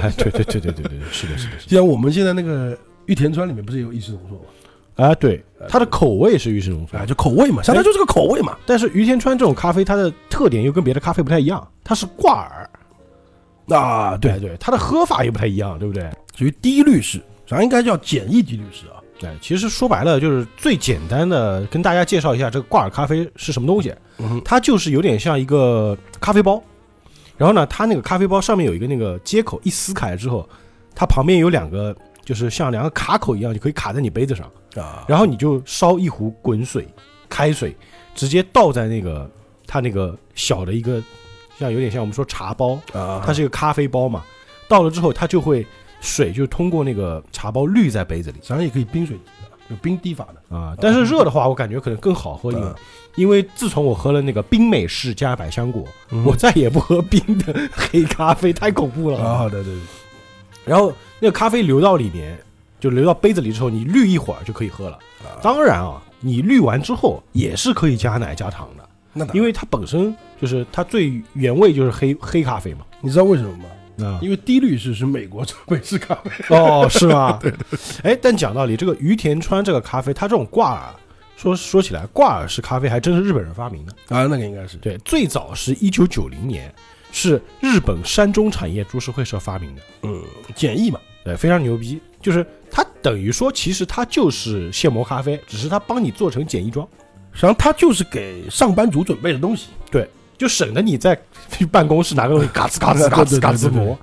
[0.00, 4.44] 哎，对对对对对对对，是的，是的，像我们现在那个玉田川里面不是有意式浓缩吗？
[4.96, 8.56] 啊，对，它的口味是玉石浓缩啊，，就口味嘛，相当于就是个口味嘛。
[8.66, 12.70] 但是于田川这种咖啡，它的特点又跟别的咖啡不太一样，它是挂耳。
[13.68, 16.08] 啊，对，对对，它的喝法也不太一样，对不对？
[16.36, 19.02] 属于低滤式，咱应该叫简易低滤式啊。
[19.18, 23.92] 对，其实说白了就是最简单的，跟大家介绍一下这个挂耳咖啡是什么东西。
[24.18, 26.62] 嗯，它就是有点像一个咖啡包，
[27.36, 30.48] 然后呢，它那个咖啡包上面有一个那个接口，一撕开之后，
[30.94, 36.86] 它旁边有两个，就是像两个卡口一样，就可以卡在你杯子上，啊，然后你就烧一壶滚水，
[37.28, 37.74] 开水，
[38.16, 39.30] 直接倒在那个
[39.66, 41.00] 它那个小的一个，
[41.56, 44.24] 像有点像我们说茶包，啊，它是一个咖啡包嘛，
[44.66, 45.64] 倒了之后，它就会
[46.00, 50.56] 水就通过那个茶包滤在杯子里咱也可以冰水滴的，有冰滴法的。
[50.56, 50.74] 啊。
[50.80, 52.66] 但是热的话，我感觉可能更好喝一点。
[52.66, 52.74] 啊，
[53.14, 56.24] 因为自从我喝了那个冰美式加百香果，嗯。
[56.24, 59.18] 我再也不喝冰的 黑咖啡，太恐怖了。
[59.20, 59.80] 啊，好的，对对，
[60.64, 62.38] 然后那个咖啡流到里面，
[62.78, 64.96] 就流到杯子里之后，你滤一会儿就可以喝了。
[65.22, 72.80] 啊当然啊，你滤完之后也是可以加奶加糖的，那当然因为它本身就是它最原味就是黑黑咖啡嘛。
[73.00, 73.64] 你知道为什么吗？
[74.06, 76.30] 啊，因为低滤式是美国美式咖啡。
[76.54, 77.38] 哦，是吗？
[77.40, 77.78] 对 对。
[78.02, 80.94] 哎，但讲道理，这个于田川这个咖啡，它这种挂耳，
[81.36, 83.92] 说说起来，挂耳式咖啡还真是日本人发明的。
[84.14, 86.74] 啊，那个应该是对，最早是一九九零年，
[87.16, 89.80] 是日本山中产业株式会社发明的。
[90.02, 90.22] 嗯
[90.54, 91.98] 简易嘛，对，非常牛逼。
[92.20, 96.86] 就是它等于说，其实它就是现磨咖啡，只是它帮你做成简易装，
[97.32, 99.68] 实际上它就是给上班族准备的东西。
[99.90, 101.18] 对就省得你在
[101.72, 103.98] 办公室拿个东西嘎吱嘎吱 嘎吱嘎吱磨，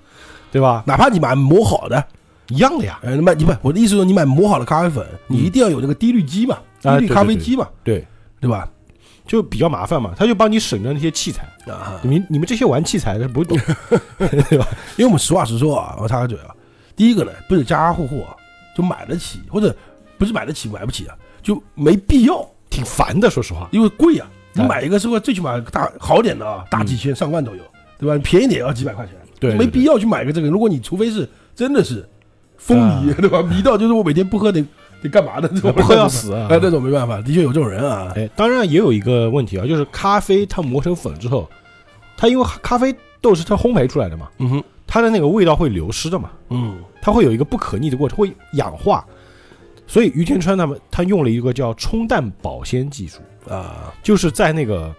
[0.52, 0.84] 对吧？
[0.88, 2.04] 哪怕你买磨好的，
[2.47, 2.99] 一样的呀。
[3.04, 8.04] 呃，买你不，我的意思说，你买磨好的咖啡粉，你一定要有那个滴滤机嘛，滴滤咖啡机嘛，对，
[8.41, 8.67] 对吧？
[9.25, 11.43] 就比较麻烦嘛，他就帮你省着那些器材。
[11.71, 13.57] 啊，你们你们这些玩器材的不懂，
[14.17, 14.67] 对吧？
[14.97, 16.53] 因为我们实话实说啊，我插个嘴啊，
[16.95, 18.36] 第一个呢，不是家家户户啊
[18.75, 19.75] 就买得起，或者
[20.17, 23.69] 不是买得起买不起啊，就没必要，挺烦的，说实话。
[23.71, 24.29] 因为贵啊。
[24.55, 27.63] 你哎买一个是吧，最起码大好点的啊，大几千上万都有，
[27.97, 28.21] 对吧？
[28.23, 30.47] 便宜点也要几百块钱，对，没必要去买个这个。
[30.47, 32.07] 如果你除非是真的是
[32.57, 33.41] 风靡，对吧？
[33.41, 34.63] 迷到就是我每天不喝得
[35.03, 35.47] 得干嘛的？
[35.53, 36.47] 这种不喝要死啊。
[36.49, 38.11] 哎，那种没办法，的确有这种人啊。
[38.15, 41.49] 哎，当然也有一个问题啊，就是咖啡它磨成粉之后，
[42.17, 46.77] 它因为咖啡豆是它烘焙出来的嘛，嗯哼，它的那个味道会流失的嘛，嗯。
[47.05, 49.05] 它会有一个不可逆的过程，会氧化。
[49.85, 54.95] 所以于天川他们他用了一个叫冲淡保鲜技术，啊，就是在那个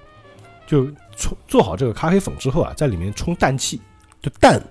[0.66, 0.84] 就
[1.16, 3.80] 冲做好这个咖啡粉之后啊，在里面冲氮气，
[4.20, 4.62] 就淡，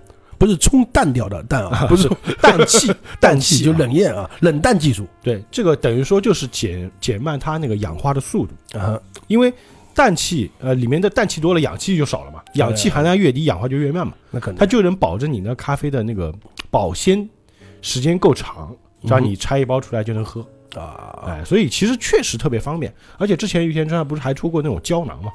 [0.44, 2.10] 不是冲淡掉的淡啊，不是
[2.42, 3.78] 氮气， 氮气，就啊。
[3.80, 5.08] 冷艳啊，冷淡技术。
[5.22, 9.54] 对这个等于说就是减减慢它那个氧化的速度，啊，因为
[9.96, 14.60] 氮气呃里面的氮气多了，氧气就少了嘛，氧气含量越低，氧化就越慢嘛，那肯定。
[14.60, 16.34] 它就能保证你那咖啡的那个
[16.70, 17.26] 保鲜
[17.82, 20.46] 时间够长，这样你拆一包出来就能喝。
[20.76, 25.32] 啊，哎，所以其实确实特别方便，而且之前于田川不是还出过那种胶囊嘛，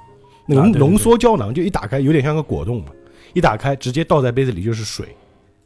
[0.46, 2.90] 那个浓缩胶囊，就一打开有点像个果冻嘛，
[3.38, 5.16] 一打开直接倒在杯子里就是水，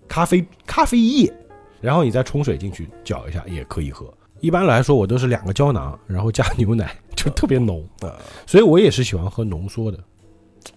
[0.06, 1.32] 咖啡咖啡液，
[1.80, 4.12] 然后你再冲水进去搅一下也可以喝。
[4.40, 8.12] 一般来说我都是两个胶囊，然后加牛奶， 就特别浓啊，
[8.46, 9.98] 所以我也是喜欢喝浓缩的，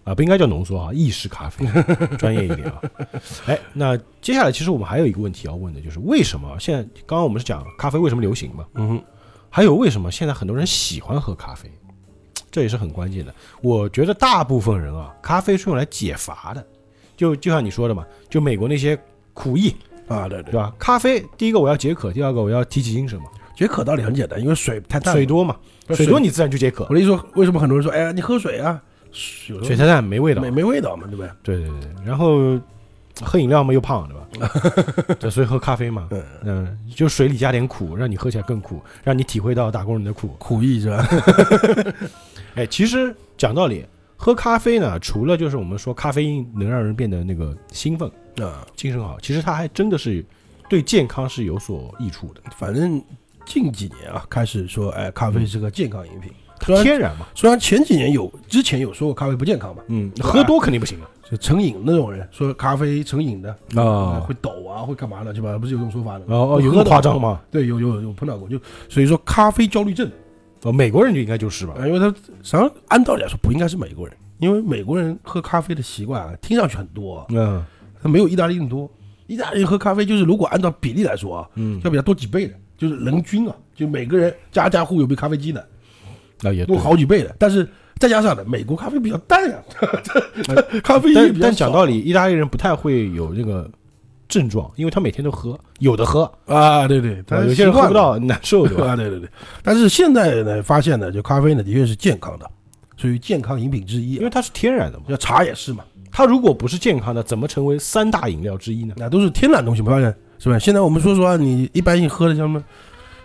[0.06, 1.66] 啊，不应该叫浓缩啊，意式咖啡，
[2.18, 2.82] 专业一点啊。
[3.48, 8.66] 哎，那接下来其实我们还有一个问题要问的，就是为什么现在刚刚我们是讲咖啡为什么流行嘛？
[8.76, 9.04] 嗯哼，
[9.50, 11.70] 还有为什么现在很多人喜欢喝咖啡，
[12.52, 13.34] 这也是很关键的。
[13.62, 16.66] 我觉得大部分人啊，咖啡是用来解乏的，
[17.16, 18.98] 就就像你说的嘛，就美国那些
[19.34, 19.76] 苦役，
[20.08, 20.74] 啊，对对对，吧？
[20.78, 23.26] 咖啡第一个我要解渴，第二个我要提起精神嘛，
[23.56, 25.56] 解渴道理很简单，因为水太淡，水多嘛，
[25.90, 31.30] 水多你自然就解渴我，的意思说，为什么很多人说，哎呀，你喝水啊，水太淡没味道，没没味道嘛，对不对？
[31.42, 32.60] 对对对，然后
[33.22, 34.22] 喝饮料嘛又胖，对吧？
[35.20, 40.36] 对，所以喝咖啡嘛，嗯，嗯，就水里加点苦，让你喝起来更苦，让你体会到打工人的苦。
[40.38, 41.08] 苦役是吧？
[42.56, 43.86] 哎，其实讲道理，
[44.26, 48.10] 喝咖啡呢，除了就是我们说咖啡因能让人变得那个兴奋、
[48.42, 50.26] 啊，精神好，其实它还真的是
[50.68, 52.42] 对健康是有所益处的。
[52.58, 53.00] 反正
[53.46, 56.32] 近几年啊，开始说，哎，咖啡是个健康饮品。
[56.64, 60.98] 虽然它天然嘛，虽然前几年有之前有说过咖啡不健康嘛，嗯，喝多肯定不行
[61.30, 65.56] 就成瘾那种人说咖啡成瘾的啊会抖啊，会干嘛的，是吧？
[65.56, 66.26] 不是有这种说法的？
[66.30, 67.22] 哦哦，有那么夸张？
[67.22, 67.42] 吗？
[67.52, 68.60] 对，有有有碰到过，就
[68.90, 70.10] 所以说咖啡焦虑症
[70.66, 71.76] 哦，美国人就应该就是吧？
[71.80, 77.64] 啊，因为他实际上按道理来说不应该是美国人，因为美国人喝咖啡的习惯啊，听上去很多啊，嗯
[78.02, 78.90] 他没有意大利人多。
[79.28, 85.62] 意大利人喝咖啡就是如果按照比例来说啊，嗯，要比他多几倍的，就是人均啊，就每个人家家户有杯咖啡机的，
[86.40, 86.78] 多那也多。
[86.78, 87.36] 好几倍的。
[87.40, 87.68] 但是
[88.00, 89.58] 再加上呢，美国咖啡比较淡呀，
[90.84, 93.70] 咖啡因但比较但讲道理，意大利人不太会有这个
[94.36, 98.88] 症状，因为他每天都喝，有的喝，啊，对对，他有些人喝不到难受，对吧？
[98.88, 99.30] 啊，对对对。
[99.64, 102.46] 但是现在呢，发现呢，就咖啡呢，的确是健康的，
[102.98, 104.20] 属于健康饮品之一啊。
[104.20, 105.06] 因为它是天然的嘛。
[105.08, 108.94] 像茶也是嘛，它如果不是健康的，怎么成为三大饮料之一呢？
[108.98, 110.60] 那都是天然东西，发现是吧？
[110.60, 112.64] 现在我们说实话，你一般性喝的像什么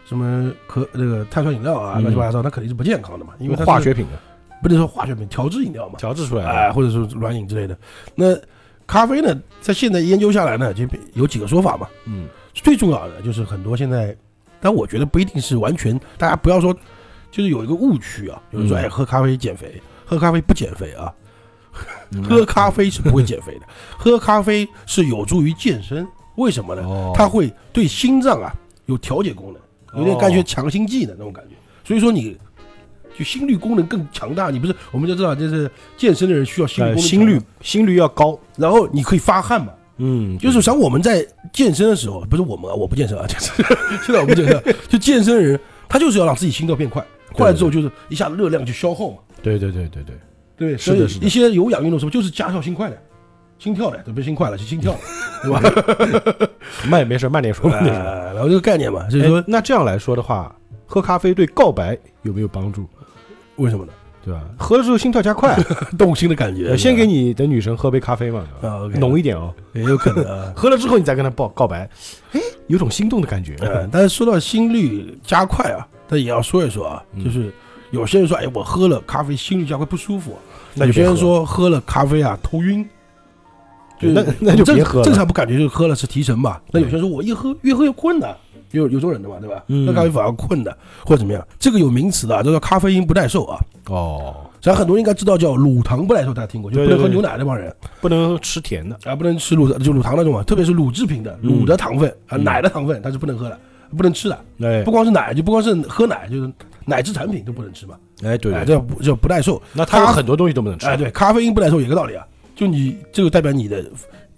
[0.06, 4.18] 什么可那个碳酸饮料啊，嗯乱七八糟，那肯定是不健康的嘛，因为它化学品的
[4.62, 6.50] 不能说化学品，调制饮料嘛，调制出来的。
[6.50, 7.76] 哎，或者说软饮之类的。
[8.14, 8.36] 那
[8.90, 11.86] 咖啡呢，在现在研究下来呢，就有几个说法嘛。
[12.06, 14.16] 嗯，最重要的就是很多现在，
[14.60, 16.74] 但我觉得不一定是完全，大家不要说，
[17.30, 18.82] 就是有一个误区啊，有人说嗯。
[18.82, 21.14] 哎喝咖啡减肥，喝咖啡不减肥啊，
[22.10, 26.82] 嗯喝咖啡是不会减肥的，喝咖啡是有助于健身，为什么呢？
[26.82, 28.52] 哦，它会对心脏啊
[28.86, 32.36] 有调节功能，有点感觉哦强心剂的那种感觉，所以说你。
[33.18, 38.38] 就心率功能更强大，你不是我们就知道，就是健身的人需要心率呃功能、心率，心率要高。
[38.56, 43.62] 然后你可以发汗嘛，嗯，就是像我们在健身的时候，不是我们啊，我不健身啊，就 是
[44.04, 50.16] 现在我不健身，就健身的人，他就是要让自己心跳变快，快了之后就是一下子热量就消耗嘛，对对对对对，
[50.56, 53.02] 对，是的一些有氧运动什么就是加速心快的，
[53.58, 54.98] 心跳的，都不心快了，是心跳的，
[55.42, 56.48] 对吧？
[56.88, 58.02] 慢没事，慢点说，慢点说。
[58.04, 60.54] 呃 然后这个概念嘛，所以哎说那这样来说的话，
[60.86, 62.86] 喝咖啡对告白有没有帮助？
[63.60, 63.92] 为什么呢？
[64.22, 64.42] 对吧？
[64.58, 65.56] 喝了之后心跳加快，
[65.96, 69.52] 动心的感觉，呃先给你的女神喝杯咖啡嘛，对吧啊，OK 浓一点哦。
[69.72, 70.52] 也有可能啊。
[70.56, 71.88] 喝了之后你再跟她报告白，
[72.32, 73.56] 哎，有种心动的感觉。
[73.60, 77.50] 呃，但是说到心率加快啊，但也要说一说啊，嗯就是
[77.92, 80.36] 有些人说，哎，我喝了咖啡心率加快不舒服，
[80.74, 82.86] 有些人那就别喝说喝了咖啡啊头晕，
[83.98, 86.60] 就那那就别喝了正常不感觉就是喝了是提神嘛？
[86.72, 88.36] 那有些人说我一喝越喝越困的，
[88.72, 89.64] 有有这种人的嘛，对吧？
[89.68, 91.46] 嗯喝咖啡反而困的，或者怎么样？
[91.58, 93.58] 这个有名词的啊，叫做咖啡因不耐受啊。
[93.88, 98.96] 哦，咱很多人应该知道叫乳糖不耐受，大家听过，就不能喝牛奶那帮人不能吃甜的。
[99.04, 103.58] 啊，不能吃乳就乳糖那种啊，特别是乳制品的嗯乳的糖分啊，嗯奶的糖分它是不能喝的，
[103.96, 104.38] 不能吃的。
[104.62, 106.52] 哎不光是奶，就不光是喝奶，就是
[106.84, 107.96] 奶制产品都不能吃嘛。
[108.22, 109.60] 哎，哎对对，这不这不耐受。
[109.72, 110.86] 那它有很多东西都不能吃。
[110.86, 113.84] 哎，对，咖啡因不耐受也个道理啊，就你这个代表你的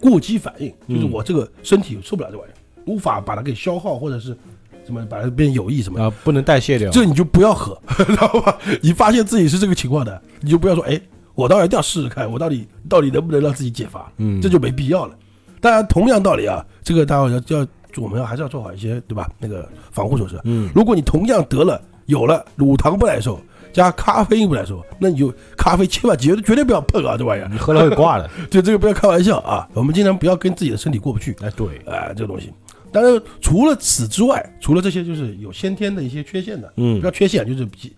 [0.00, 2.51] 过激反应，就是嗯我这个身体受不了这玩意儿，
[2.86, 4.36] 无法把它给消耗，或者是
[4.84, 6.90] 什么把它变有益什么的，啊，不能代谢掉。
[6.90, 8.56] 这你就不要喝， 知道吧？
[8.82, 11.00] 你发现自己是这个情况的，你就不要说，哎，
[11.34, 15.14] 我当然一定要试试看，我到底到底能不能让自己解乏，嗯，这就没必要了。
[15.60, 17.66] 当然，同样道理啊，这个大家要要
[17.96, 19.30] 我们要还是要做好一些，对吧？
[19.38, 20.40] 那个防护措施。
[20.44, 23.38] 嗯如果你同样得了有了乳糖不耐受
[23.72, 28.28] 加咖啡因不耐受，那你就咖啡千万绝对绝对不要碰啊，这玩意儿，你喝了会挂的。
[28.50, 29.68] 对这个不要开玩笑啊。
[29.72, 32.52] 我们尽量不要跟自己的身体过不去，哎，对，哎、这个东西。
[32.92, 37.92] 当然，除了此之外，除了这些就是有先天的一些缺陷的，嗯不要缺陷，就是比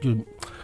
[0.00, 0.16] 就实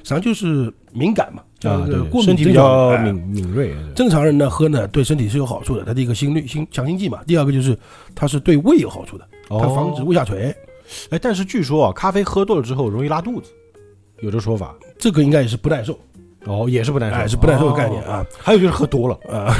[0.02, 3.74] 际上就是敏感嘛，啊，对过敏身体比较敏敏锐。
[3.96, 7.76] 正常人呢喝呢对身体是有好处的，它的一个心率心强心剂嘛，第二个就是
[8.14, 10.54] 它是对胃有好处的，它防止哦，胃下垂，
[11.10, 13.50] 哎，但是据说啊，咖啡喝多了之后容易拉肚子，
[14.20, 14.74] 有这说法。
[14.98, 15.98] 这个应该也是不耐受，
[16.44, 18.12] 哦，也是不耐受，哎，是不耐受的概念哦。
[18.12, 19.56] 啊还有就是喝多了，啊，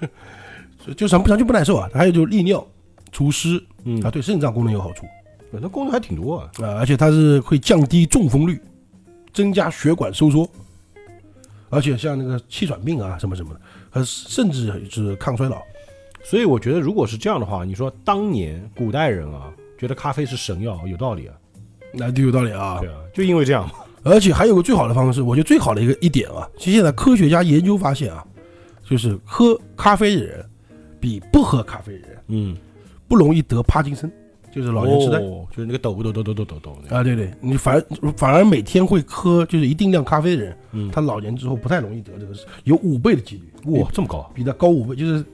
[0.86, 2.66] 就就什么什么就不耐受啊，还有就是利尿、
[3.10, 5.06] 除湿嗯啊，，对肾脏功能有好处
[5.50, 6.50] 那功能还挺多啊。
[6.62, 8.60] 啊，而且它是会降低中风率，
[9.32, 10.48] 增加血管收缩，
[11.70, 13.60] 而且像那个气喘病啊什么什么的，
[13.92, 15.62] 呃，甚至是抗衰老。
[16.22, 21.34] 所以我觉得，如果是这样的话，你说当年古代人啊，觉得咖啡是神药，有道理啊。
[21.94, 23.74] 那就有道理啊对，啊，就因为这样嘛。
[24.02, 28.22] 而且还有个最好的方式，我觉得最好的一个一点啊，其实现在科学家研究发现啊，
[28.84, 30.44] 就是喝咖啡的人
[31.00, 32.56] 比不喝咖啡的人嗯，
[33.08, 34.10] 不容易得帕金森，
[34.52, 35.18] 就是老年痴呆。
[35.18, 36.96] 哦，就是那个抖抖抖抖抖抖抖那个。
[36.96, 42.32] 啊，对对，你反而反而每天会喝就是一定量咖啡的人，嗯，他老年之后不太容易得这个，
[42.64, 45.24] 有五倍的几率，哇，这么高，比他高五倍，就是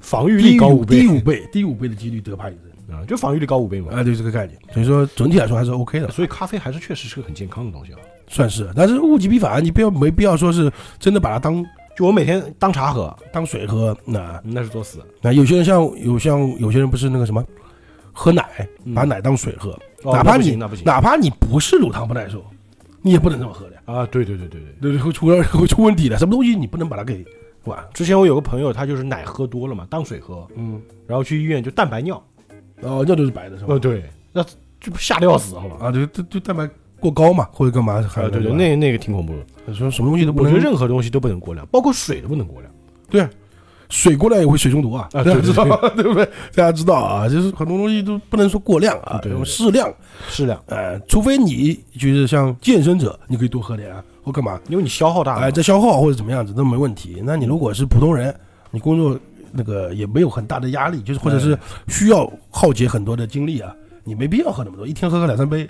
[0.00, 2.72] 防御力高五倍低五倍，低五倍的几率得帕金森。
[2.92, 3.90] 啊，就防御力高五倍嘛。
[3.92, 7.98] 啊，对这个概念，所以说整体来说还是 OK 的，所以咖啡还是确实是个很健康的东西啊。
[8.28, 8.70] 算是。
[8.76, 11.64] 但是物极必反，你不要没必要说是真的把它当
[11.96, 15.00] 就我每天当茶喝，当水喝，那那是作死。
[15.20, 17.44] 那有些人像有像有些人不是那个什么，
[18.12, 19.70] 喝奶嗯把奶当水喝，
[20.04, 22.44] 哦哪怕你那不行哪怕你不是乳糖不耐受，
[23.02, 24.72] 你也不能这么喝的呀，啊，对对对对对。
[24.80, 25.26] 对对，会出
[25.58, 26.16] 会出问题的。
[26.18, 27.24] 什么东西你不能把它给
[27.62, 27.78] 管？
[27.92, 32.22] 之前我有个朋友，他就是奶喝多了嘛，当水喝，嗯，然后去医院就蛋白尿。
[32.80, 33.78] 哦，尿都是白的是吧？
[33.78, 34.42] 对，那
[34.80, 35.86] 就吓得要死，好吧？
[35.86, 36.68] 啊，对，就就蛋白
[37.02, 38.00] 过高嘛，或者干嘛？
[38.08, 39.34] 还啊，对对，那那个挺恐怖
[39.66, 39.74] 的。
[39.74, 42.72] 说什么东西都不能我觉得任何东西都不能过量，包括水都不能过量。
[43.10, 43.28] 对，
[43.90, 46.24] 水过量也会水中毒啊，啊大家知道对不对？
[46.54, 49.92] 大家知道啊，就是很多东西都不能说过量啊，对对对适量。
[50.28, 55.50] 适量，呃，除非你就是像健身者，你可以多喝点啊，或干嘛，因为你消耗大哎，嘛。
[55.50, 57.20] 在消耗或者怎么样子都没问题。
[57.24, 58.34] 那你如果是普通人，
[58.70, 59.18] 你工作
[59.52, 63.74] 那个也没有很大的压力，就是或者是需要耗竭很多的精力啊，
[64.04, 65.68] 你没必要喝那么多，一天喝个两三杯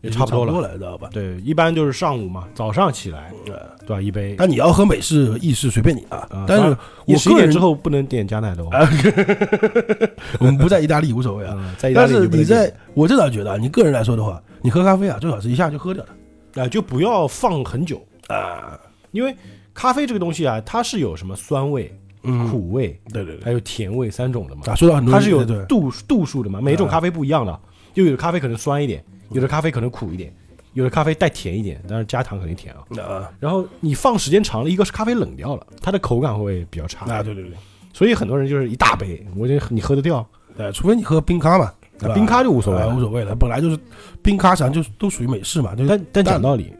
[0.00, 1.08] 也差不多了，知道吧？
[1.12, 3.54] 对，一般就是上午嘛，早上起来，呃，
[3.86, 4.00] 对吧？
[4.00, 4.34] 一杯。
[4.38, 6.64] 但你要喝美式、意式随便你啊啊，但是
[7.04, 8.70] 我个人十点之后不能点加奶的哦。
[10.38, 11.54] 我们不在意大利无所谓啊。
[11.56, 16.10] 嗯，在意大但是利不能你在我这倒觉得啊，你个人来说的话，你喝咖啡啊，最好是一下就喝掉的
[16.52, 18.78] 点啊，就不要放很久，啊。
[19.10, 19.34] 因为
[19.74, 21.92] 咖啡这个东西啊，它是有什么酸味、
[22.22, 24.62] 嗯，苦味，对对对还有甜味三种的嘛。
[24.66, 27.58] 啊，说到很多它是有度度数的嘛，每种啊咖啡不一样的，
[27.94, 30.32] 就有的咖啡可能酸一点，有的咖啡可能苦一点，
[30.74, 33.02] 有的咖啡带甜一点，但是加糖肯定甜啊。
[33.02, 37.52] 啊然后你放时间长了，一个是咖啡冷掉了，它的口感会比较差，啊，对对对，
[37.92, 40.26] 所以很多人就是一大杯，我觉得你喝得掉，
[40.56, 43.78] 对，除非你喝冰咖嘛，对吧冰咖就无所谓啊了无所谓了，本来就是
[44.22, 46.72] 冰咖，实际上就都属于美式嘛，就是但但讲道理，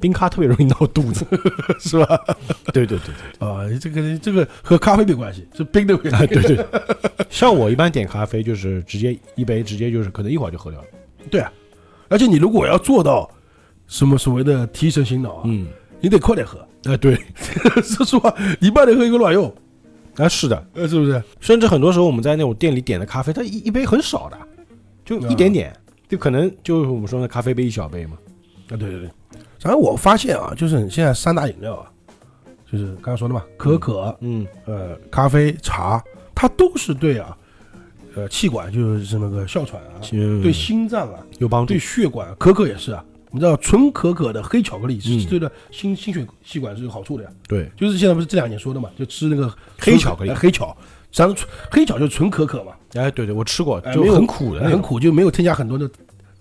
[0.00, 1.24] 冰咖特别容易闹肚子，
[1.80, 2.20] 是吧？
[2.72, 6.16] 对对对对啊，这个这个和咖啡没关系，是冰的问对，题。
[6.16, 6.66] 啊对对。
[7.30, 10.86] 像我一般点咖啡就是直接一杯，直接就是可能一会儿就喝掉了。
[11.30, 11.52] 对啊，
[12.14, 13.28] 而且你如果要做到
[13.88, 15.66] 什么所谓的提神醒脑啊，嗯，
[16.00, 16.64] 你得快点喝。
[16.84, 17.18] 哎对，
[17.82, 19.52] 说实话，你慢点喝一个卵用，
[20.16, 21.20] 啊是的，呃，是不是？
[21.40, 24.38] 甚至很多时候我们在那种店里点的咖啡，它一一杯很少的，
[25.04, 25.74] 就一点点，
[26.08, 28.16] 就可能就是我们说的咖啡杯一小杯嘛。
[28.68, 29.10] 啊，对对对。
[29.58, 31.90] 反正我发现啊，就是你现在三大饮料啊，
[32.70, 36.00] 就是刚刚说的嘛，可可、嗯，呃咖啡、茶，
[36.34, 37.36] 它都是对啊，
[38.16, 41.78] 呃气管就是那个哮喘啊，对对心脏啊，有帮助对。
[41.78, 43.04] 血管，可可也是啊。
[43.30, 47.30] 你知道纯可可的黑巧克力是嗯对的心心血气管是有好处的呀。
[47.48, 50.68] 对，就是现在不是这两年说的嘛，就吃那个黑巧克力呃黑巧，
[51.10, 55.90] 实际上纯黑巧就是纯可可嘛，哎对对，我吃过，就很苦的，很苦，就没有添加很多的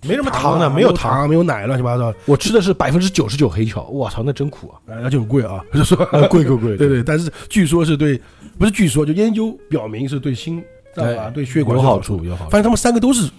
[0.04, 4.78] 没什么糖的，没有有糖。，没有奶，乱七八糟，我吃的是百分之九十九黑巧，我操，那真苦啊！
[4.90, 8.22] 哎，而且很贵啊，就 说啊贵贵贵， 对对，但是据说是对，
[8.60, 10.64] 不是据说，就研究表明是对心
[10.94, 12.52] 脏啊、哎对血管有好好处，有好处。
[12.52, 13.30] 发现他们三个都是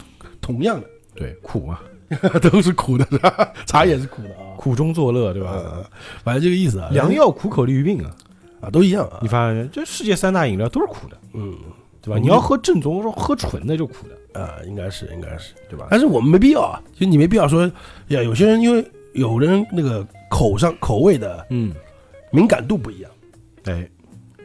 [0.40, 1.80] 同样的对，苦嘛，
[2.42, 3.06] 都是苦的？
[3.66, 5.52] 茶也是苦的啊，苦中作乐，对吧？
[5.76, 5.84] 嗯，
[6.22, 8.10] 反正这个意思啊，良药苦口利于病啊！
[8.60, 11.54] 啊都一样啊你，发现这世界三大饮料都是苦的，嗯，
[12.02, 12.18] 对吧？
[12.20, 15.86] 你要喝正宗，说喝纯的就苦的，啊，应该是应该是，对吧？
[15.90, 17.64] 但是我们没必要啊，就你没必要说
[18.08, 21.72] 呀，有些人因为有人那个口上口味的嗯，
[22.32, 23.10] 敏感度不一样，
[23.64, 23.88] 哎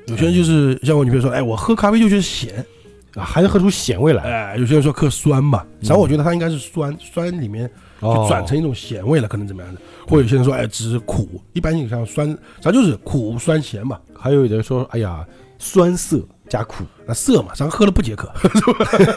[0.07, 2.65] 有些人就是像我女朋友说，哎，我喝咖啡就觉得咸，啊，
[3.23, 7.69] 还能喝出咸味来，哎，有些人说喝酸嘛，实际上我觉得它应该是酸，酸里面
[8.01, 15.25] 就哦转成一种咸味了，可能怎么样的，或者有些人说，哎，只是苦，一般性像酸，咱就是苦酸咸嘛，还有的说，哎呀，
[15.57, 18.31] 酸涩加苦，那涩嘛，咱喝了不解渴，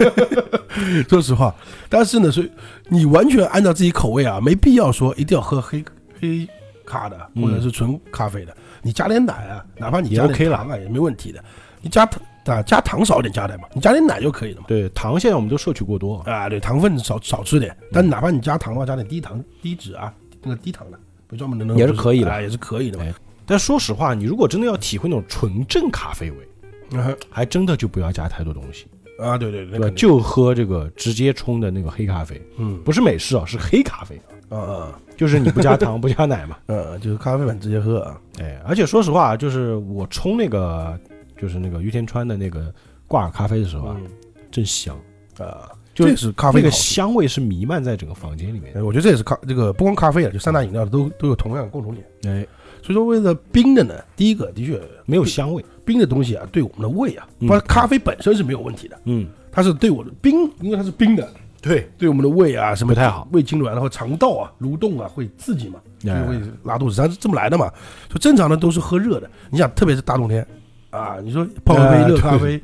[1.09, 1.55] 说实话，
[1.89, 2.51] 但是呢，所以
[2.89, 5.85] 你完全按照自己口味啊，没必要说一定要喝黑
[6.21, 6.49] 黑
[6.85, 7.43] 咖的嗯。
[7.43, 11.43] 或者是纯咖啡的，你加点奶啊，哪怕你加 OK 了点糖啊，也没问题的。
[11.81, 14.67] 你加糖啊，加糖少点加点嘛，你加点奶就可以了嘛。
[14.69, 20.13] 对，糖现在我们都摄取过多，啊，对，糖分少少吃点，但哪怕你加糖的话，加点低糖、低脂啊，
[20.43, 23.05] 那个低糖的，不专门的那种也是可以的啊，也是可以的嘛。
[23.05, 23.15] 哎
[23.45, 28.87] 但说实话，你如果真的要体会那种纯正咖啡味，啊还真的就不要加太多东西，
[29.19, 29.91] 啊，对对对，对？
[29.91, 34.19] 就喝这个直接冲的那个黑咖啡，嗯不是美式啊，是黑咖啡，
[34.49, 36.57] 啊啊就是你不加糖不加奶嘛。
[36.69, 38.19] 嗯，就是咖啡粉直接喝啊。
[38.41, 40.99] 哎，而且说实话，就是我冲那个
[41.43, 42.73] 就是那个于田川的那个
[43.07, 44.09] 挂耳咖啡的时候啊，嗯。
[44.53, 44.95] 真香，
[45.39, 48.71] 啊，就这是咖啡那个的香味是弥漫在整个房间里面。
[48.77, 48.83] 哎，。
[48.83, 52.07] 我觉得这也是咖这个不光咖啡啊，就三大饮料都都有同样的共同点。
[52.27, 52.47] 哎，
[52.83, 55.65] 所以说，为了冰的呢，第一个的确没有香味。
[55.87, 57.49] 冰的东西啊，对我们的胃啊，嗯。
[57.49, 61.27] 包括咖啡本身是没有问题的，嗯，它是对我的冰，因为它是冰的，
[61.63, 67.73] 对，对我们的胃啊什么不太好，胃痉挛，然后肠道啊蠕动啊会刺激嘛，就哎会拉肚子，它是这么来的嘛。
[68.11, 70.47] 就正常的都是喝热的，你想，特别是大冬天
[70.93, 72.63] 啊，你说泡一杯哎热咖啡，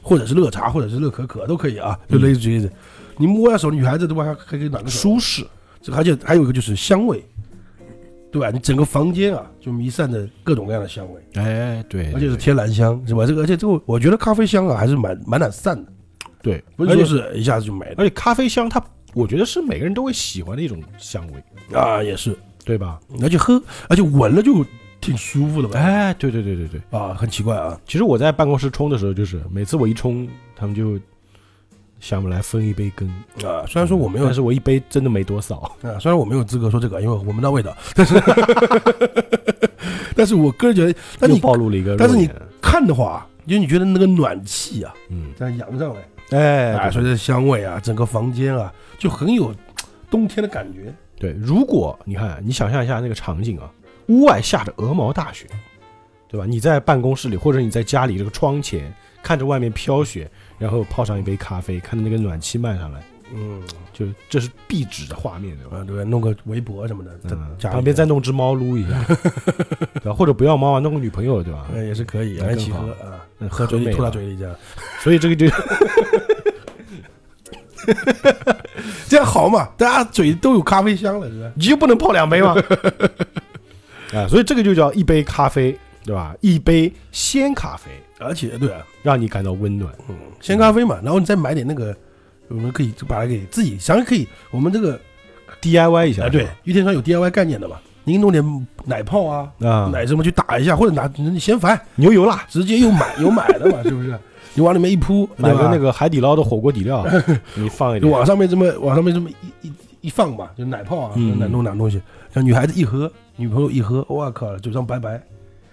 [0.00, 2.70] 或者是热茶，或者是热可可都可以啊，就类似于
[3.16, 5.44] 你摸下手，女孩子对吧，还还可以暖个手，舒适。
[5.82, 7.24] 这而且还有一个就是香味，
[8.30, 8.50] 对吧？
[8.50, 13.24] 你整个房间啊就弥散着各种各样的香味，哎，对，而且是天然香，是吧？
[13.26, 15.90] 这个而且这个我觉得咖啡香啊还是蛮蛮难散的，
[16.42, 17.94] 对，不是说是一下子就没了。
[17.96, 18.82] 而且咖啡香它，
[19.14, 23.00] 我觉得是每个人都会喜欢的一种香味，啊，也是，对吧？
[23.22, 24.62] 而且喝而且闻了就
[25.00, 25.78] 挺舒服的吧？
[25.80, 26.80] 哎，对对对对对。
[26.90, 30.98] 啊，很奇怪啊，其实我在办公室冲的时候，就是每次我一冲，他们就
[32.00, 33.08] 想来分一杯羹。
[33.44, 35.56] 啊，虽然说我没有但是我一杯真的没多少。
[35.82, 38.22] 啊，虽然我没有资格说这个，因为我闻不到味道，但 是
[40.14, 42.28] 但是我个人觉得，但又你暴露了一个，但是你
[42.60, 49.54] 看的话，就你觉得那个暖气啊，嗯，这样扬上来，哎，啊，对随着香味啊，整个房间啊，就很有
[50.10, 50.92] 冬天的感觉。
[51.18, 53.70] 对，如果你看，你想象一下那个场景啊，
[54.10, 55.46] 屋外下着鹅毛大雪，
[56.28, 56.44] 对吧？
[56.44, 58.92] 你在办公室里或者你在家里这个窗前
[59.22, 63.00] 看着外面飘雪，然后泡上一杯咖啡，看着那个暖气漫上来，
[63.32, 65.76] 嗯，就这是壁纸的画面，对吧？
[65.78, 69.00] 啊，对，弄个围脖什么的，在嗯，旁边再弄只猫撸一下，
[70.02, 70.12] 对吧？
[70.12, 71.66] 或者不要猫啊，弄个女朋友，对吧？
[71.72, 74.52] 嗯也是可以，一起喝啊，嗯喝嘴里吐到嘴里这样，
[74.98, 75.46] 所以这个就
[79.08, 79.68] 这样好嘛？
[79.76, 81.52] 大家嘴都有咖啡香了，是吧？
[81.54, 82.56] 你就不能泡两杯吗？
[84.12, 86.34] 啊，所以这个就叫一杯咖啡，对吧？
[86.40, 89.92] 一杯鲜咖啡，而且对啊，让你感到温暖。
[90.08, 91.94] 嗯，鲜咖啡嘛，然后你再买点那个，
[92.48, 94.98] 我们可以就把它给自己，想想可以，我们这个
[95.62, 104.18] DIY 一下，哎，对，玉天川有 DIY 概念的嘛，您弄点奶泡啊，啊，奶什么去打一下，或者拿你嫌烦，牛油啦，直接又买有买的嘛，是不是？
[104.54, 107.06] 你往里面一铺，买个那个海底捞的火锅底料，
[107.54, 112.00] 你放一点，往上面这么往上面这么一一一放吧，就奶泡啊，嗯奶弄两东西，
[112.32, 115.22] 让女孩子一喝，女朋友一喝，我靠，嘴上白白，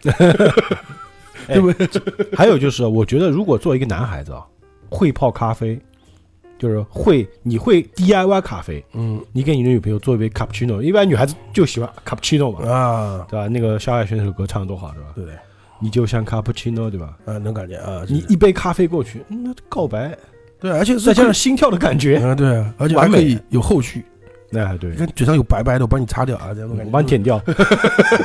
[1.48, 1.88] 哎对不对？
[2.36, 4.46] 还有就是，我觉得如果作为一个男孩子啊，
[4.90, 5.80] 会泡咖啡，
[6.60, 13.48] 就是会你会 DIY 咖啡，嗯你给你的女朋友做一杯 cappuccino，一般女孩子就喜欢 cappuccino 嘛，啊，对吧？
[13.48, 15.10] 那个萧亚轩那首歌唱的多好，对吧？
[15.16, 15.38] 对不对？
[15.80, 17.16] 你就像 cappuccino，对吧？
[17.26, 20.18] 啊，能感觉啊，你一杯咖啡过去，嗯那告白，
[20.60, 24.04] 对，而且再加上心跳的感觉，啊，对啊，而且还完美可以有后续。
[24.54, 26.92] 哎，对你，看嘴上有白白的，我帮你擦掉啊，这样我感觉。
[26.92, 27.42] 帮你舔掉，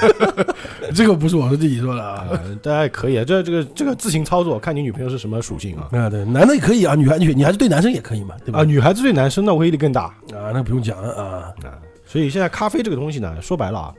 [0.94, 2.28] 这个不是我是自己说的啊。
[2.30, 5.88] 啊，大家也可以啊，这这个这个自行操作，看你女朋友是什么属性啊。
[5.92, 8.60] 啊，对，男的也可以啊，女孩女女孩子对男生也可以嘛，对吧？
[8.60, 11.24] 啊，女孩子对男生那威力更大啊，那不用讲了啊。
[11.64, 13.94] 啊，所以现在咖啡这个东西呢，说白了啊，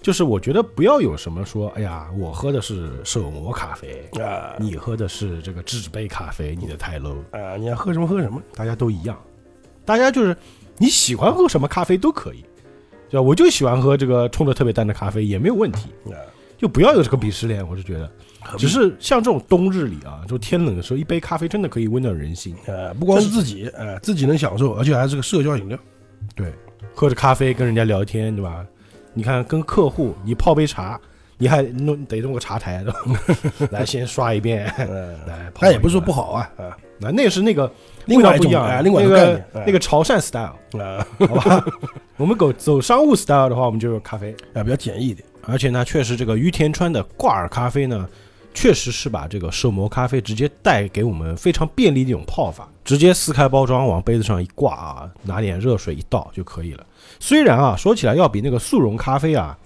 [0.00, 9.18] 就是我觉得不要有什么说，哎呀，我喝的是手磨咖啡，啊你喝的是这个纸杯咖啡，你的太 low，啊，你要喝什么喝什么大家都一样，
[9.84, 10.34] 大家就是
[10.78, 12.44] 你喜欢喝什么咖啡都可以，
[13.08, 13.22] 对吧？
[13.22, 16.14] 我就喜欢喝这个冲的特别淡的咖啡，也没有问题，啊，
[16.58, 18.10] 就不要有这个鄙视链，我是觉得，
[18.58, 22.54] 只是像这种冬日里啊，就天冷的时候，一杯咖啡真的可以温暖人心。
[22.66, 25.78] 呃，不光是自己，呃，自己能享受，而且还是个社交饮料。
[26.34, 26.52] 对，
[26.94, 28.64] 喝着咖啡跟人家聊天，对吧？
[29.14, 31.00] 你看跟客户，你泡杯茶，
[31.38, 33.68] 你还弄得弄个茶台，对吧？
[33.72, 36.50] 来先刷一遍，嗯，来泡但也不是说不好啊。
[36.58, 37.70] 啊那那是那个
[38.06, 41.64] 另外一种味道不一样啊，哎另外一那个那个潮汕 style，啊好吧？
[42.16, 44.34] 我们走走商务 style 的话，我们就用咖啡。
[44.54, 45.26] 啊，比较简易一点。
[45.42, 48.08] 而且呢，确实这个于田川的挂耳咖啡呢，
[48.54, 56.84] 确实是把这个手磨咖啡直接带给我们非常便利的一种泡法，直接撕开包装往杯子上一挂啊，拿点热水一倒就可以了。
[57.20, 59.56] 虽然啊，说起来要比那个速溶咖啡啊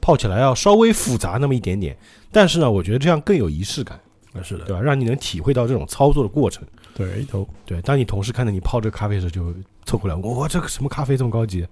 [0.00, 1.96] 泡起来要稍微复杂那么一点点，
[2.30, 4.00] 但是呢，我觉得这样更有仪式感，啊，
[4.42, 4.80] 是的，对吧？
[4.80, 6.66] 让你能体会到这种操作的过程。
[6.94, 11.66] 对头，对，当你同事看到你泡这个咖啡的时候，就凑过来，我这个什么咖啡这么高级，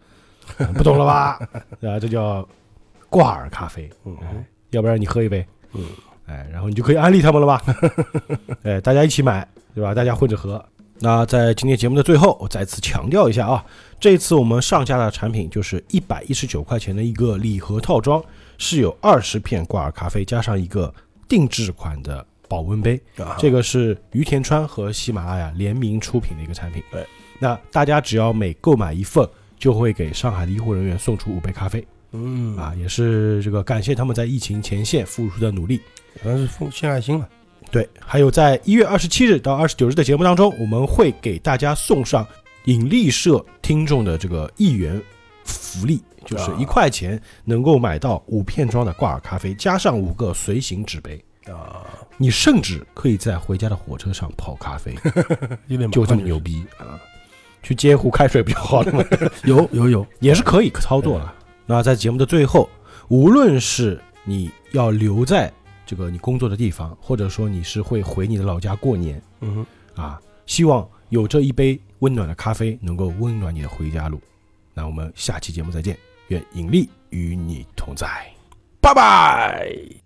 [0.75, 1.39] 不懂了吧？
[1.83, 2.47] 啊，这叫
[3.09, 3.91] 挂耳咖啡。
[4.05, 5.85] 嗯哎，要不然你喝一杯，嗯，
[6.27, 7.63] 哎，然后你就可以安利他们了吧？
[8.65, 9.95] 哎，大家一起买，对吧？
[9.95, 10.63] 大家混着喝。
[11.01, 13.65] 那在今天节目的最后，我再次强调一下啊，
[13.99, 18.23] 这次我们上架的产品就是一百一十九块钱的一个礼盒套装，
[18.59, 20.95] 是有二十片挂耳咖啡加上一个
[21.29, 23.01] 定制款的保温杯。
[23.19, 26.83] 啊，这个是于田川和喜马拉雅联名出品的一个产品。
[26.91, 27.07] 对，
[27.39, 29.29] 那大家只要每购买一份，
[29.59, 35.81] 就会给上海的医护人员送出五杯咖啡嗯啊，也是这个感谢他们在疫情前线付出的努力。
[36.23, 37.29] 反正是奉献爱心了。
[37.71, 42.25] 对，还有在一月二十七日到二十九日的节目当中，我们会给大家送上
[42.67, 45.03] 引力社听众的这个一元
[45.45, 51.21] 福利，就是啊一块钱能够买到五片装的挂耳咖啡，加上五个随行纸杯。
[51.53, 51.87] 啊，
[52.17, 54.95] 你甚至可以在回家的火车上泡咖啡，
[55.69, 57.01] 有点就这么牛逼啊！
[57.63, 59.05] 去接壶开水不就好了吗？
[59.45, 61.35] 有有有，也是可以操作了。
[61.67, 62.69] 那在节目的最后，
[63.09, 65.51] 无论是你要留在
[65.87, 69.65] 这个你工作的地方，或者说你是会回你的老家过年嗯，
[69.95, 74.21] 啊，希望有这一杯温暖的咖啡能够温暖你的回家路。
[74.75, 75.97] 那我们下期节目再见，
[76.29, 78.07] 愿引力与你同在。
[78.81, 80.04] 拜拜。